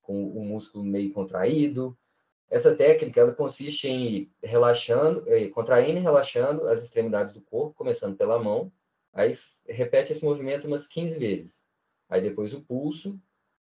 [0.00, 1.98] com o músculo meio contraído,
[2.54, 8.16] essa técnica ela consiste em relaxando, eh, contraindo e relaxando as extremidades do corpo, começando
[8.16, 8.72] pela mão.
[9.12, 9.36] Aí
[9.68, 11.66] repete esse movimento umas 15 vezes.
[12.08, 13.20] Aí depois o pulso,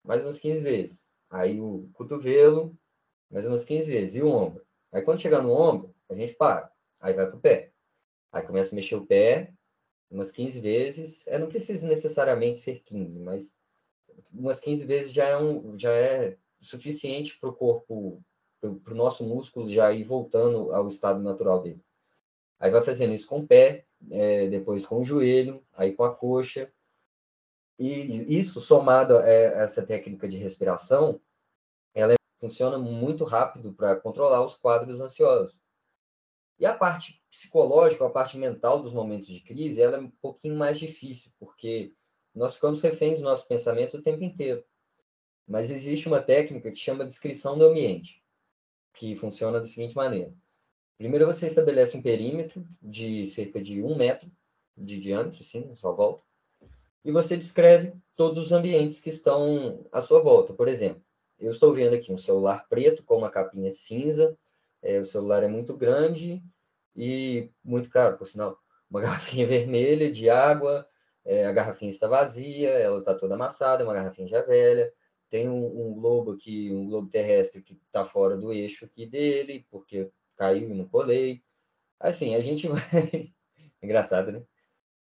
[0.04, 1.08] mais umas 15 vezes.
[1.28, 2.78] Aí o cotovelo,
[3.28, 4.16] mais umas 15 vezes.
[4.16, 4.64] E o ombro.
[4.92, 6.70] Aí quando chegar no ombro, a gente para.
[7.00, 7.72] Aí vai para o pé.
[8.30, 9.52] Aí começa a mexer o pé
[10.16, 11.26] umas 15 vezes.
[11.28, 13.56] É, não precisa necessariamente ser 15, mas
[14.32, 18.22] umas 15 vezes já é, um, já é suficiente para o corpo
[18.82, 21.80] para o nosso músculo já ir voltando ao estado natural dele.
[22.58, 26.14] Aí vai fazendo isso com o pé, é, depois com o joelho, aí com a
[26.14, 26.72] coxa.
[27.78, 31.20] E isso somado a essa técnica de respiração,
[31.94, 35.60] ela é, funciona muito rápido para controlar os quadros ansiosos.
[36.58, 40.56] E a parte psicológica, a parte mental dos momentos de crise, ela é um pouquinho
[40.56, 41.92] mais difícil, porque
[42.34, 44.64] nós ficamos reféns dos nossos pensamentos o tempo inteiro.
[45.46, 48.22] Mas existe uma técnica que chama descrição do ambiente
[48.96, 50.32] que funciona da seguinte maneira.
[50.96, 54.30] Primeiro você estabelece um perímetro de cerca de um metro
[54.76, 55.38] de diâmetro,
[55.70, 56.22] à sua volta,
[57.04, 60.54] e você descreve todos os ambientes que estão à sua volta.
[60.54, 61.02] Por exemplo,
[61.38, 64.36] eu estou vendo aqui um celular preto com uma capinha cinza,
[64.86, 66.42] é, o celular é muito grande
[66.94, 68.58] e muito caro, por sinal.
[68.88, 70.86] Uma garrafinha vermelha de água,
[71.24, 74.92] é, a garrafinha está vazia, ela está toda amassada, é uma garrafinha já velha,
[75.28, 79.66] tem um, um globo aqui, um globo terrestre que está fora do eixo aqui dele,
[79.70, 81.42] porque caiu e não colei.
[81.98, 83.32] Assim, a gente vai.
[83.82, 84.42] Engraçado, né?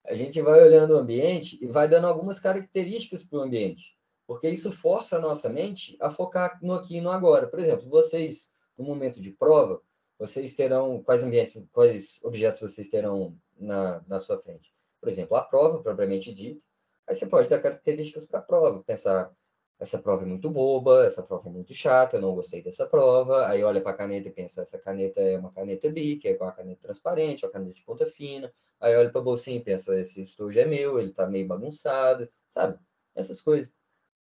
[0.06, 4.48] A gente vai olhando o ambiente e vai dando algumas características para o ambiente, porque
[4.48, 7.48] isso força a nossa mente a focar no aqui e no agora.
[7.48, 9.82] Por exemplo, vocês, no momento de prova,
[10.18, 14.74] vocês terão quais ambientes, quais objetos vocês terão na, na sua frente.
[15.00, 16.62] Por exemplo, a prova, propriamente dita.
[17.08, 19.32] Aí você pode dar características para a prova, pensar
[19.78, 23.48] essa prova é muito boba, essa prova é muito chata, eu não gostei dessa prova.
[23.48, 26.52] Aí olha para a caneta e pensa, essa caneta é uma caneta BIC, é uma
[26.52, 28.52] caneta transparente, uma caneta de ponta fina.
[28.80, 32.30] Aí olha para a bolsinha e pensa, esse estojo é meu, ele está meio bagunçado,
[32.48, 32.80] sabe?
[33.14, 33.74] Essas coisas.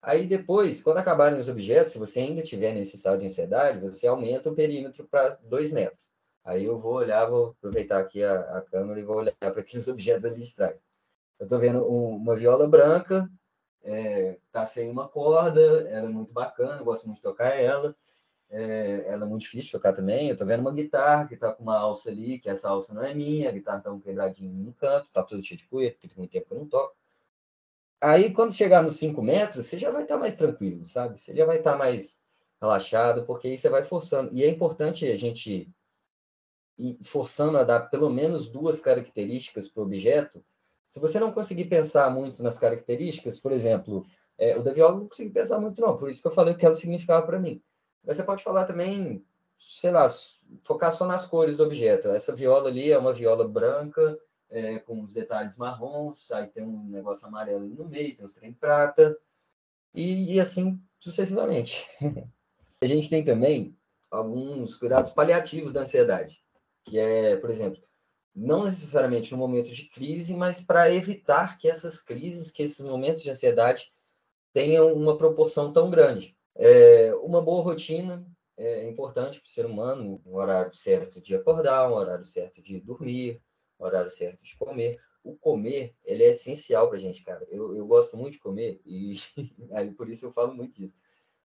[0.01, 4.07] Aí depois, quando acabarem os objetos, se você ainda tiver nesse estado de ansiedade, você
[4.07, 6.09] aumenta o perímetro para 2 metros.
[6.43, 9.87] Aí eu vou olhar, vou aproveitar aqui a, a câmera e vou olhar para aqueles
[9.89, 10.83] objetos ali de trás.
[11.39, 13.29] Eu estou vendo um, uma viola branca,
[13.83, 17.95] é, tá sem uma corda, ela é muito bacana, eu gosto muito de tocar ela.
[18.51, 20.29] É, ela é muito difícil de tocar também.
[20.29, 23.03] Eu tô vendo uma guitarra que tá com uma alça ali, que essa alça não
[23.03, 26.07] é minha, a guitarra tá um quebradinho no canto, tá tudo cheio de poeira, porque
[26.07, 26.95] tem muito tempo que eu não toco.
[28.01, 31.19] Aí, quando chegar nos 5 metros, você já vai estar tá mais tranquilo, sabe?
[31.19, 32.21] Você já vai estar tá mais
[32.61, 34.29] relaxado, porque aí você vai forçando.
[34.33, 35.69] E é importante a gente
[36.77, 40.43] ir forçando a dar pelo menos duas características para o objeto
[40.89, 44.03] se você não conseguir pensar muito nas características, por exemplo,
[44.39, 46.57] é, o da viola não consegui pensar muito, não, por isso que eu falei o
[46.57, 47.61] que ela significava para mim.
[48.03, 49.23] Mas você pode falar também,
[49.55, 50.09] sei lá,
[50.63, 52.07] focar só nas cores do objeto.
[52.09, 54.17] Essa viola ali é uma viola branca,
[54.49, 58.53] é, com os detalhes marrons, aí tem um negócio amarelo no meio, tem os trem
[58.53, 59.17] prata,
[59.93, 61.87] e, e assim sucessivamente.
[62.81, 63.77] a gente tem também
[64.11, 66.43] alguns cuidados paliativos da ansiedade,
[66.85, 67.81] que é, por exemplo,
[68.35, 73.21] não necessariamente no momento de crise, mas para evitar que essas crises, que esses momentos
[73.21, 73.91] de ansiedade
[74.53, 76.35] tenham uma proporção tão grande.
[76.55, 78.25] É, uma boa rotina
[78.57, 82.79] é importante para o ser humano, um horário certo de acordar, um horário certo de
[82.79, 83.41] dormir,
[83.85, 84.99] horário certo de comer.
[85.23, 87.45] O comer, ele é essencial para a gente, cara.
[87.49, 89.13] Eu, eu gosto muito de comer e
[89.71, 90.95] aí por isso eu falo muito disso.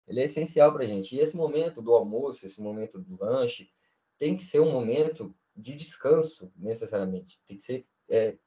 [0.08, 1.16] Ele é essencial para a gente.
[1.16, 3.70] E esse momento do almoço, esse momento do lanche,
[4.20, 7.40] tem que ser um momento de descanso, necessariamente.
[7.46, 8.38] Tem que ser é,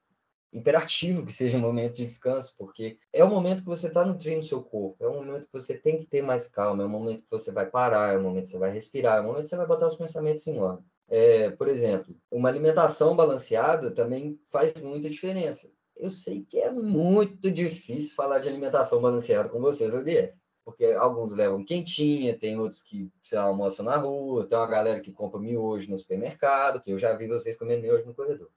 [0.53, 4.43] imperativo que seja um momento de descanso, porque é o momento que você está nutrindo
[4.43, 7.25] seu corpo, é um momento que você tem que ter mais calma, é um momento
[7.25, 9.49] que você vai parar, é um momento que você vai respirar, é um momento que
[9.49, 10.85] você vai botar os pensamentos em ordem.
[11.09, 15.71] É, por exemplo, uma alimentação balanceada também faz muita diferença.
[15.97, 20.35] Eu sei que é muito difícil falar de alimentação balanceada com vocês, DF
[20.67, 25.01] porque alguns levam quentinha, tem outros que, sei lá, almoçam na rua, tem uma galera
[25.01, 28.51] que compra miojo no supermercado, que eu já vi vocês comendo miojo no corredor.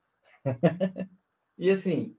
[1.56, 2.16] e assim,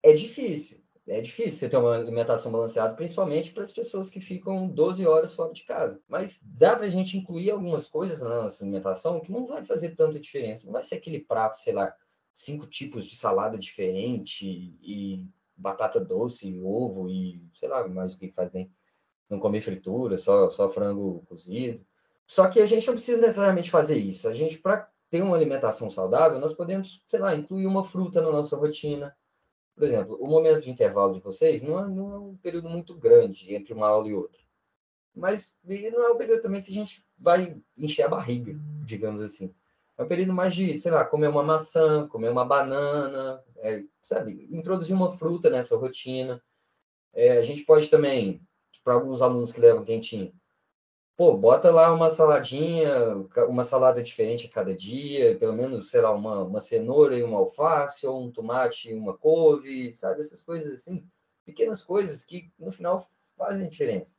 [0.00, 0.80] é difícil.
[1.08, 5.34] É difícil você ter uma alimentação balanceada, principalmente para as pessoas que ficam 12 horas
[5.34, 6.00] fora de casa.
[6.06, 9.96] Mas dá para a gente incluir algumas coisas na nossa alimentação que não vai fazer
[9.96, 10.66] tanta diferença.
[10.66, 11.92] Não vai ser aquele prato, sei lá,
[12.32, 14.46] cinco tipos de salada diferente
[14.80, 15.26] e
[15.56, 18.72] batata doce, e ovo e sei lá mais o que faz bem
[19.28, 21.84] não comer fritura, só, só frango cozido.
[22.26, 24.28] Só que a gente não precisa necessariamente fazer isso.
[24.28, 28.30] A gente, para ter uma alimentação saudável, nós podemos, sei lá, incluir uma fruta na
[28.30, 29.14] nossa rotina.
[29.74, 32.94] Por exemplo, o momento de intervalo de vocês não é, não é um período muito
[32.94, 34.40] grande entre uma aula e outra.
[35.14, 39.54] Mas não é um período também que a gente vai encher a barriga, digamos assim.
[39.96, 44.48] É um período mais de, sei lá, comer uma maçã, comer uma banana, é, sabe?
[44.50, 46.42] Introduzir uma fruta nessa rotina.
[47.12, 48.40] É, a gente pode também
[48.82, 50.32] para alguns alunos que levam quentinho.
[51.16, 52.90] Pô, bota lá uma saladinha,
[53.48, 57.38] uma salada diferente a cada dia, pelo menos, sei lá, uma, uma cenoura e uma
[57.38, 60.20] alface, ou um tomate e uma couve, sabe?
[60.20, 61.06] Essas coisas assim.
[61.44, 63.06] Pequenas coisas que, no final,
[63.36, 64.16] fazem diferença.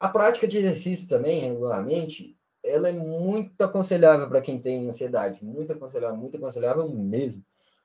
[0.00, 5.72] A prática de exercício também, regularmente, ela é muito aconselhável para quem tem ansiedade, muito
[5.72, 7.44] aconselhável, muito aconselhável mesmo.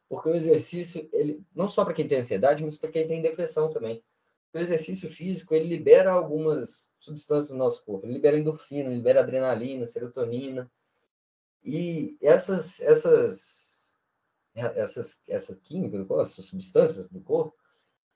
[0.10, 3.70] Porque o exercício, ele não só para quem tem ansiedade, mas para quem tem depressão
[3.70, 4.04] também
[4.54, 8.06] o exercício físico ele libera algumas substâncias no nosso corpo.
[8.06, 10.70] Ele libera endorfina, libera adrenalina, serotonina.
[11.64, 13.96] E essas essas
[14.54, 17.56] essas essas químicas, essas substâncias do corpo,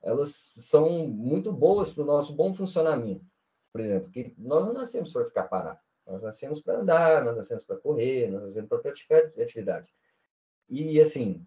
[0.02, 3.24] elas são muito boas para o nosso bom funcionamento.
[3.72, 5.80] Por exemplo, que nós não nascemos para ficar parado.
[6.06, 9.92] Nós nascemos para andar, nós nascemos para correr, nós nascemos para praticar atividade.
[10.68, 11.44] E assim,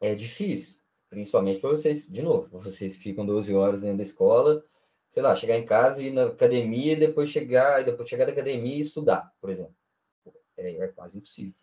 [0.00, 0.80] é difícil.
[1.08, 4.62] Principalmente para vocês, de novo, vocês ficam 12 horas dentro da escola,
[5.08, 8.24] sei lá, chegar em casa e ir na academia e depois chegar, e depois chegar
[8.24, 9.74] da academia e estudar, por exemplo.
[10.56, 11.54] É, é quase impossível.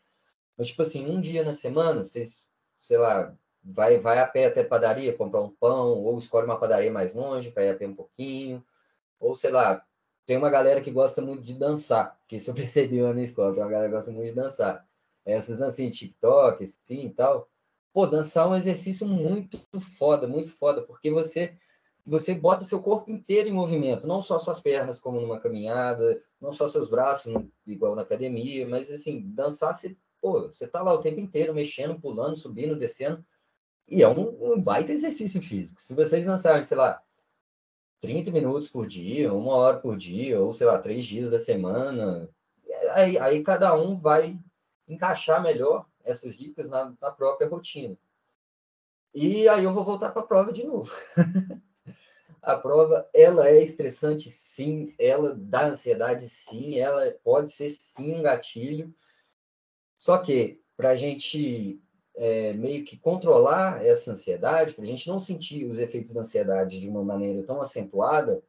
[0.57, 2.47] Mas, tipo assim, um dia na semana, vocês,
[2.79, 6.59] sei lá, vai, vai a pé até a padaria comprar um pão, ou escolhe uma
[6.59, 8.63] padaria mais longe para ir a pé um pouquinho,
[9.19, 9.83] ou sei lá,
[10.25, 13.53] tem uma galera que gosta muito de dançar, que isso eu percebi lá na escola,
[13.53, 14.87] tem uma galera que gosta muito de dançar.
[15.25, 17.49] Essas dancinhas de TikTok, assim e tal.
[17.93, 21.55] Pô, dançar é um exercício muito foda, muito foda, porque você
[22.05, 26.51] você bota seu corpo inteiro em movimento, não só suas pernas, como numa caminhada, não
[26.51, 27.33] só seus braços,
[27.65, 31.97] igual na academia, mas assim, dançar, você, pô, você tá lá o tempo inteiro mexendo,
[31.99, 33.25] pulando, subindo, descendo,
[33.87, 35.81] e é um, um baita exercício físico.
[35.81, 37.01] Se vocês dançarem, sei lá,
[38.01, 42.29] 30 minutos por dia, uma hora por dia, ou sei lá, três dias da semana,
[42.91, 44.37] aí, aí cada um vai
[44.87, 47.97] encaixar melhor essas dicas na, na própria rotina.
[49.13, 50.91] E aí eu vou voltar para a prova de novo.
[52.41, 58.23] a prova, ela é estressante, sim, ela dá ansiedade, sim, ela pode ser, sim, um
[58.23, 58.93] gatilho.
[59.97, 61.81] Só que, para a gente
[62.15, 66.79] é, meio que controlar essa ansiedade, para a gente não sentir os efeitos da ansiedade
[66.79, 68.43] de uma maneira tão acentuada,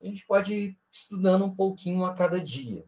[0.00, 2.84] a gente pode ir estudando um pouquinho a cada dia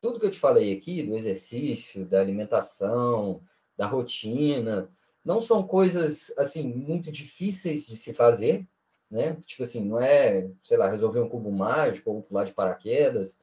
[0.00, 3.42] tudo que eu te falei aqui, do exercício, da alimentação,
[3.76, 4.90] da rotina,
[5.24, 8.66] não são coisas, assim, muito difíceis de se fazer,
[9.10, 9.36] né?
[9.46, 13.38] Tipo assim, não é, sei lá, resolver um cubo mágico ou pular de paraquedas.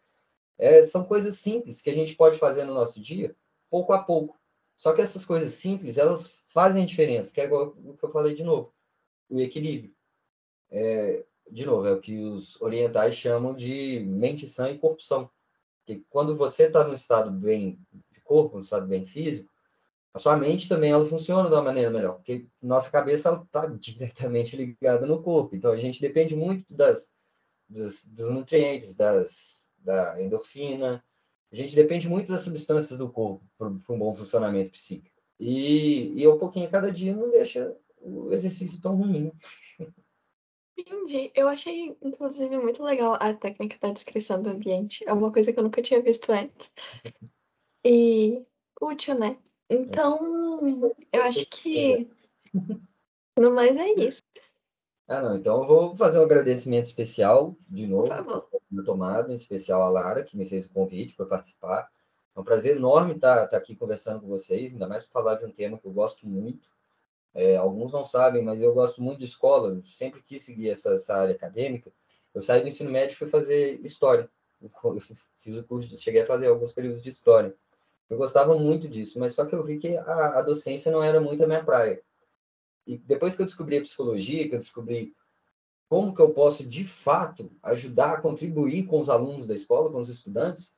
[0.58, 3.36] É, são coisas simples que a gente pode fazer no nosso dia,
[3.70, 4.40] pouco a pouco.
[4.76, 8.12] Só que essas coisas simples, elas fazem a diferença, que é igual o que eu
[8.12, 8.74] falei de novo,
[9.30, 9.94] o equilíbrio.
[10.72, 15.30] É, de novo, é o que os orientais chamam de mente sã e corpo são.
[15.88, 17.80] Porque quando você está no estado bem
[18.12, 19.50] de corpo, no estado bem físico,
[20.14, 24.58] a sua mente também ela funciona de uma maneira melhor, porque nossa cabeça está diretamente
[24.58, 25.56] ligada no corpo.
[25.56, 27.14] Então a gente depende muito das,
[27.70, 31.02] dos, dos nutrientes, das, da endorfina.
[31.50, 35.16] A gente depende muito das substâncias do corpo para um bom funcionamento psíquico.
[35.40, 39.32] E, e um pouquinho a cada dia não deixa o exercício tão ruim.
[39.80, 39.88] Né?
[40.78, 41.32] Entendi.
[41.34, 45.04] Eu achei, inclusive, muito legal a técnica da descrição do ambiente.
[45.08, 46.72] É uma coisa que eu nunca tinha visto antes.
[47.84, 48.46] E
[48.80, 49.38] útil, né?
[49.70, 50.60] Então,
[51.12, 52.08] eu acho que
[53.38, 54.22] no mais é isso.
[55.08, 55.38] Ah, não.
[55.38, 58.10] Então eu vou fazer um agradecimento especial de novo.
[58.70, 61.90] Por tomada, em especial a Lara, que me fez o convite para participar.
[62.36, 65.46] É um prazer enorme estar, estar aqui conversando com vocês, ainda mais para falar de
[65.46, 66.70] um tema que eu gosto muito.
[67.34, 70.94] É, alguns não sabem, mas eu gosto muito de escola, eu sempre quis seguir essa,
[70.94, 71.92] essa área acadêmica.
[72.34, 74.30] Eu saí do ensino médio e fui fazer história.
[74.62, 74.70] Eu
[75.38, 77.56] fiz o curso, cheguei a fazer alguns períodos de história.
[78.10, 81.20] Eu gostava muito disso, mas só que eu vi que a, a docência não era
[81.20, 82.02] muito a minha praia.
[82.86, 85.14] E depois que eu descobri a psicologia, que eu descobri
[85.90, 90.00] como que eu posso, de fato, ajudar a contribuir com os alunos da escola, com
[90.00, 90.76] os estudantes,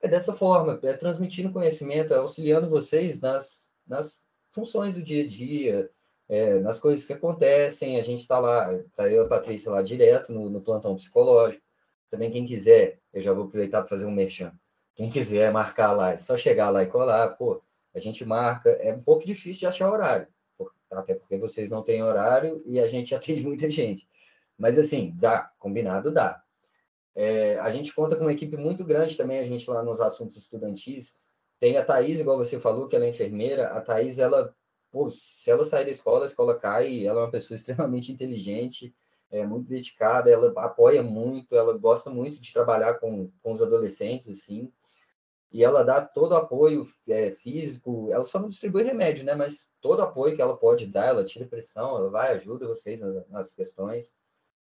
[0.00, 4.27] é dessa forma, é transmitindo conhecimento, é auxiliando vocês nas, nas
[4.58, 5.90] funções do dia a dia,
[6.28, 7.98] é, nas coisas que acontecem.
[7.98, 11.62] A gente está lá, está eu e a Patrícia lá direto no, no plantão psicológico.
[12.10, 14.52] Também quem quiser, eu já vou aproveitar para fazer um merchan.
[14.96, 17.28] Quem quiser marcar lá, é só chegar lá e colar.
[17.36, 17.62] Pô,
[17.94, 18.70] a gente marca.
[18.80, 20.26] É um pouco difícil de achar horário,
[20.90, 24.08] até porque vocês não têm horário e a gente atende muita gente.
[24.56, 26.42] Mas assim, dá, combinado dá.
[27.14, 30.36] É, a gente conta com uma equipe muito grande também, a gente lá nos assuntos
[30.36, 31.16] estudantis.
[31.60, 33.68] Tem a Thaís, igual você falou, que ela é enfermeira.
[33.68, 34.54] A Thaís, ela,
[34.90, 37.06] pô, se ela sair da escola, a escola cai.
[37.06, 38.94] Ela é uma pessoa extremamente inteligente,
[39.30, 44.28] é muito dedicada, ela apoia muito, ela gosta muito de trabalhar com, com os adolescentes,
[44.28, 44.72] assim
[45.50, 49.34] e ela dá todo o apoio é, físico, ela só não distribui remédio, né?
[49.34, 53.00] Mas todo o apoio que ela pode dar, ela tira pressão, ela vai, ajuda vocês
[53.00, 54.14] nas, nas questões.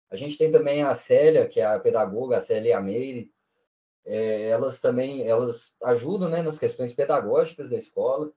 [0.10, 3.30] A gente tem também a Célia, que é a pedagoga, a Célia Meire,
[4.08, 8.32] é, elas também, elas ajudam, né, nas questões pedagógicas da escola,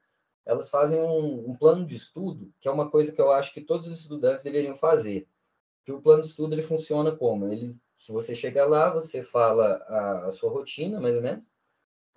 [0.44, 3.60] elas fazem um, um, plano de estudo, que é uma coisa que eu acho que
[3.60, 5.28] todos os estudantes deveriam fazer,
[5.84, 7.52] que o plano de estudo, ele funciona como?
[7.52, 11.50] Ele, se você chega lá, você fala a, a sua rotina, mais ou menos,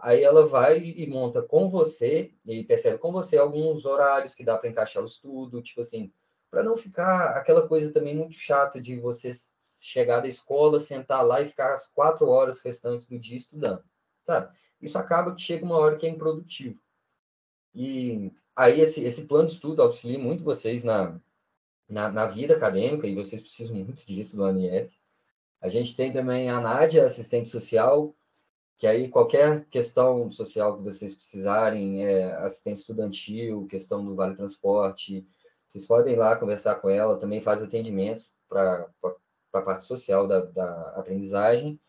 [0.03, 4.57] Aí ela vai e monta com você e percebe com você alguns horários que dá
[4.57, 6.11] para encaixar o estudo, tipo assim,
[6.51, 9.31] para não ficar aquela coisa também muito chata de você
[9.85, 13.83] chegar da escola, sentar lá e ficar as quatro horas restantes do dia estudando,
[14.21, 14.55] sabe?
[14.81, 16.79] Isso acaba que chega uma hora que é improdutivo.
[17.73, 21.19] E aí esse, esse plano de estudo auxilia muito vocês na,
[21.87, 24.93] na, na vida acadêmica, e vocês precisam muito disso do ANIF.
[25.61, 28.13] A gente tem também a Nádia, assistente social,
[28.77, 35.25] que aí qualquer questão social que vocês precisarem, é, assistência estudantil, questão do Vale Transporte,
[35.67, 38.87] vocês podem ir lá conversar com ela, também faz atendimentos para
[39.59, 41.79] a parte social da, da aprendizagem.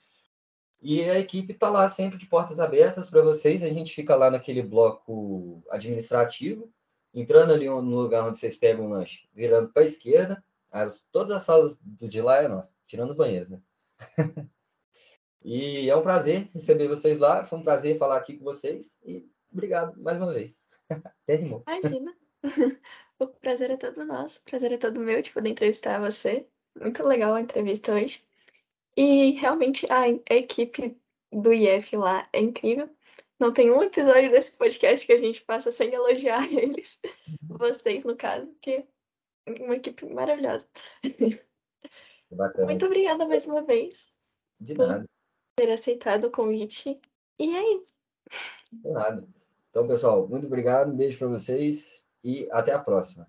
[0.80, 3.62] E a equipe está lá sempre de portas abertas para vocês.
[3.62, 6.70] A gente fica lá naquele bloco administrativo,
[7.12, 10.44] entrando ali no lugar onde vocês pegam o lanche, virando para a esquerda.
[10.70, 13.60] As, todas as salas do de lá é nossa, tirando os banheiros, né?
[15.46, 19.28] E é um prazer receber vocês lá, foi um prazer falar aqui com vocês e
[19.52, 20.58] obrigado mais uma vez.
[20.88, 21.62] Até rimou.
[21.68, 22.16] Imagina.
[23.16, 26.48] O prazer é todo nosso, o prazer é todo meu de poder entrevistar você.
[26.80, 28.24] Muito legal a entrevista hoje.
[28.96, 30.96] E realmente a, a equipe
[31.32, 32.88] do IF lá é incrível.
[33.38, 36.98] Não tem um episódio desse podcast que a gente passa sem elogiar eles.
[37.42, 38.84] Vocês, no caso, que
[39.46, 40.68] é uma equipe maravilhosa.
[42.30, 42.66] Bacana.
[42.66, 44.12] Muito obrigada mais uma vez.
[44.60, 45.06] De nada
[45.54, 47.00] ter aceitado o convite.
[47.38, 47.94] E é isso.
[48.72, 49.26] De nada.
[49.70, 53.28] Então, pessoal, muito obrigado, um beijo para vocês e até a próxima.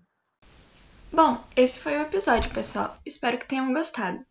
[1.12, 2.96] Bom, esse foi o episódio, pessoal.
[3.04, 4.24] Espero que tenham gostado.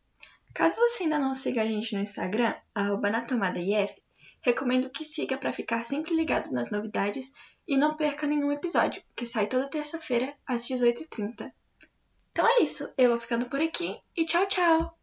[0.53, 3.93] Caso você ainda não siga a gente no Instagram, @natomadaif,
[4.41, 7.33] recomendo que siga para ficar sempre ligado nas novidades
[7.67, 11.51] e não perca nenhum episódio, que sai toda terça-feira às 18h30.
[12.31, 14.94] Então é isso, eu vou ficando por aqui e tchau, tchau!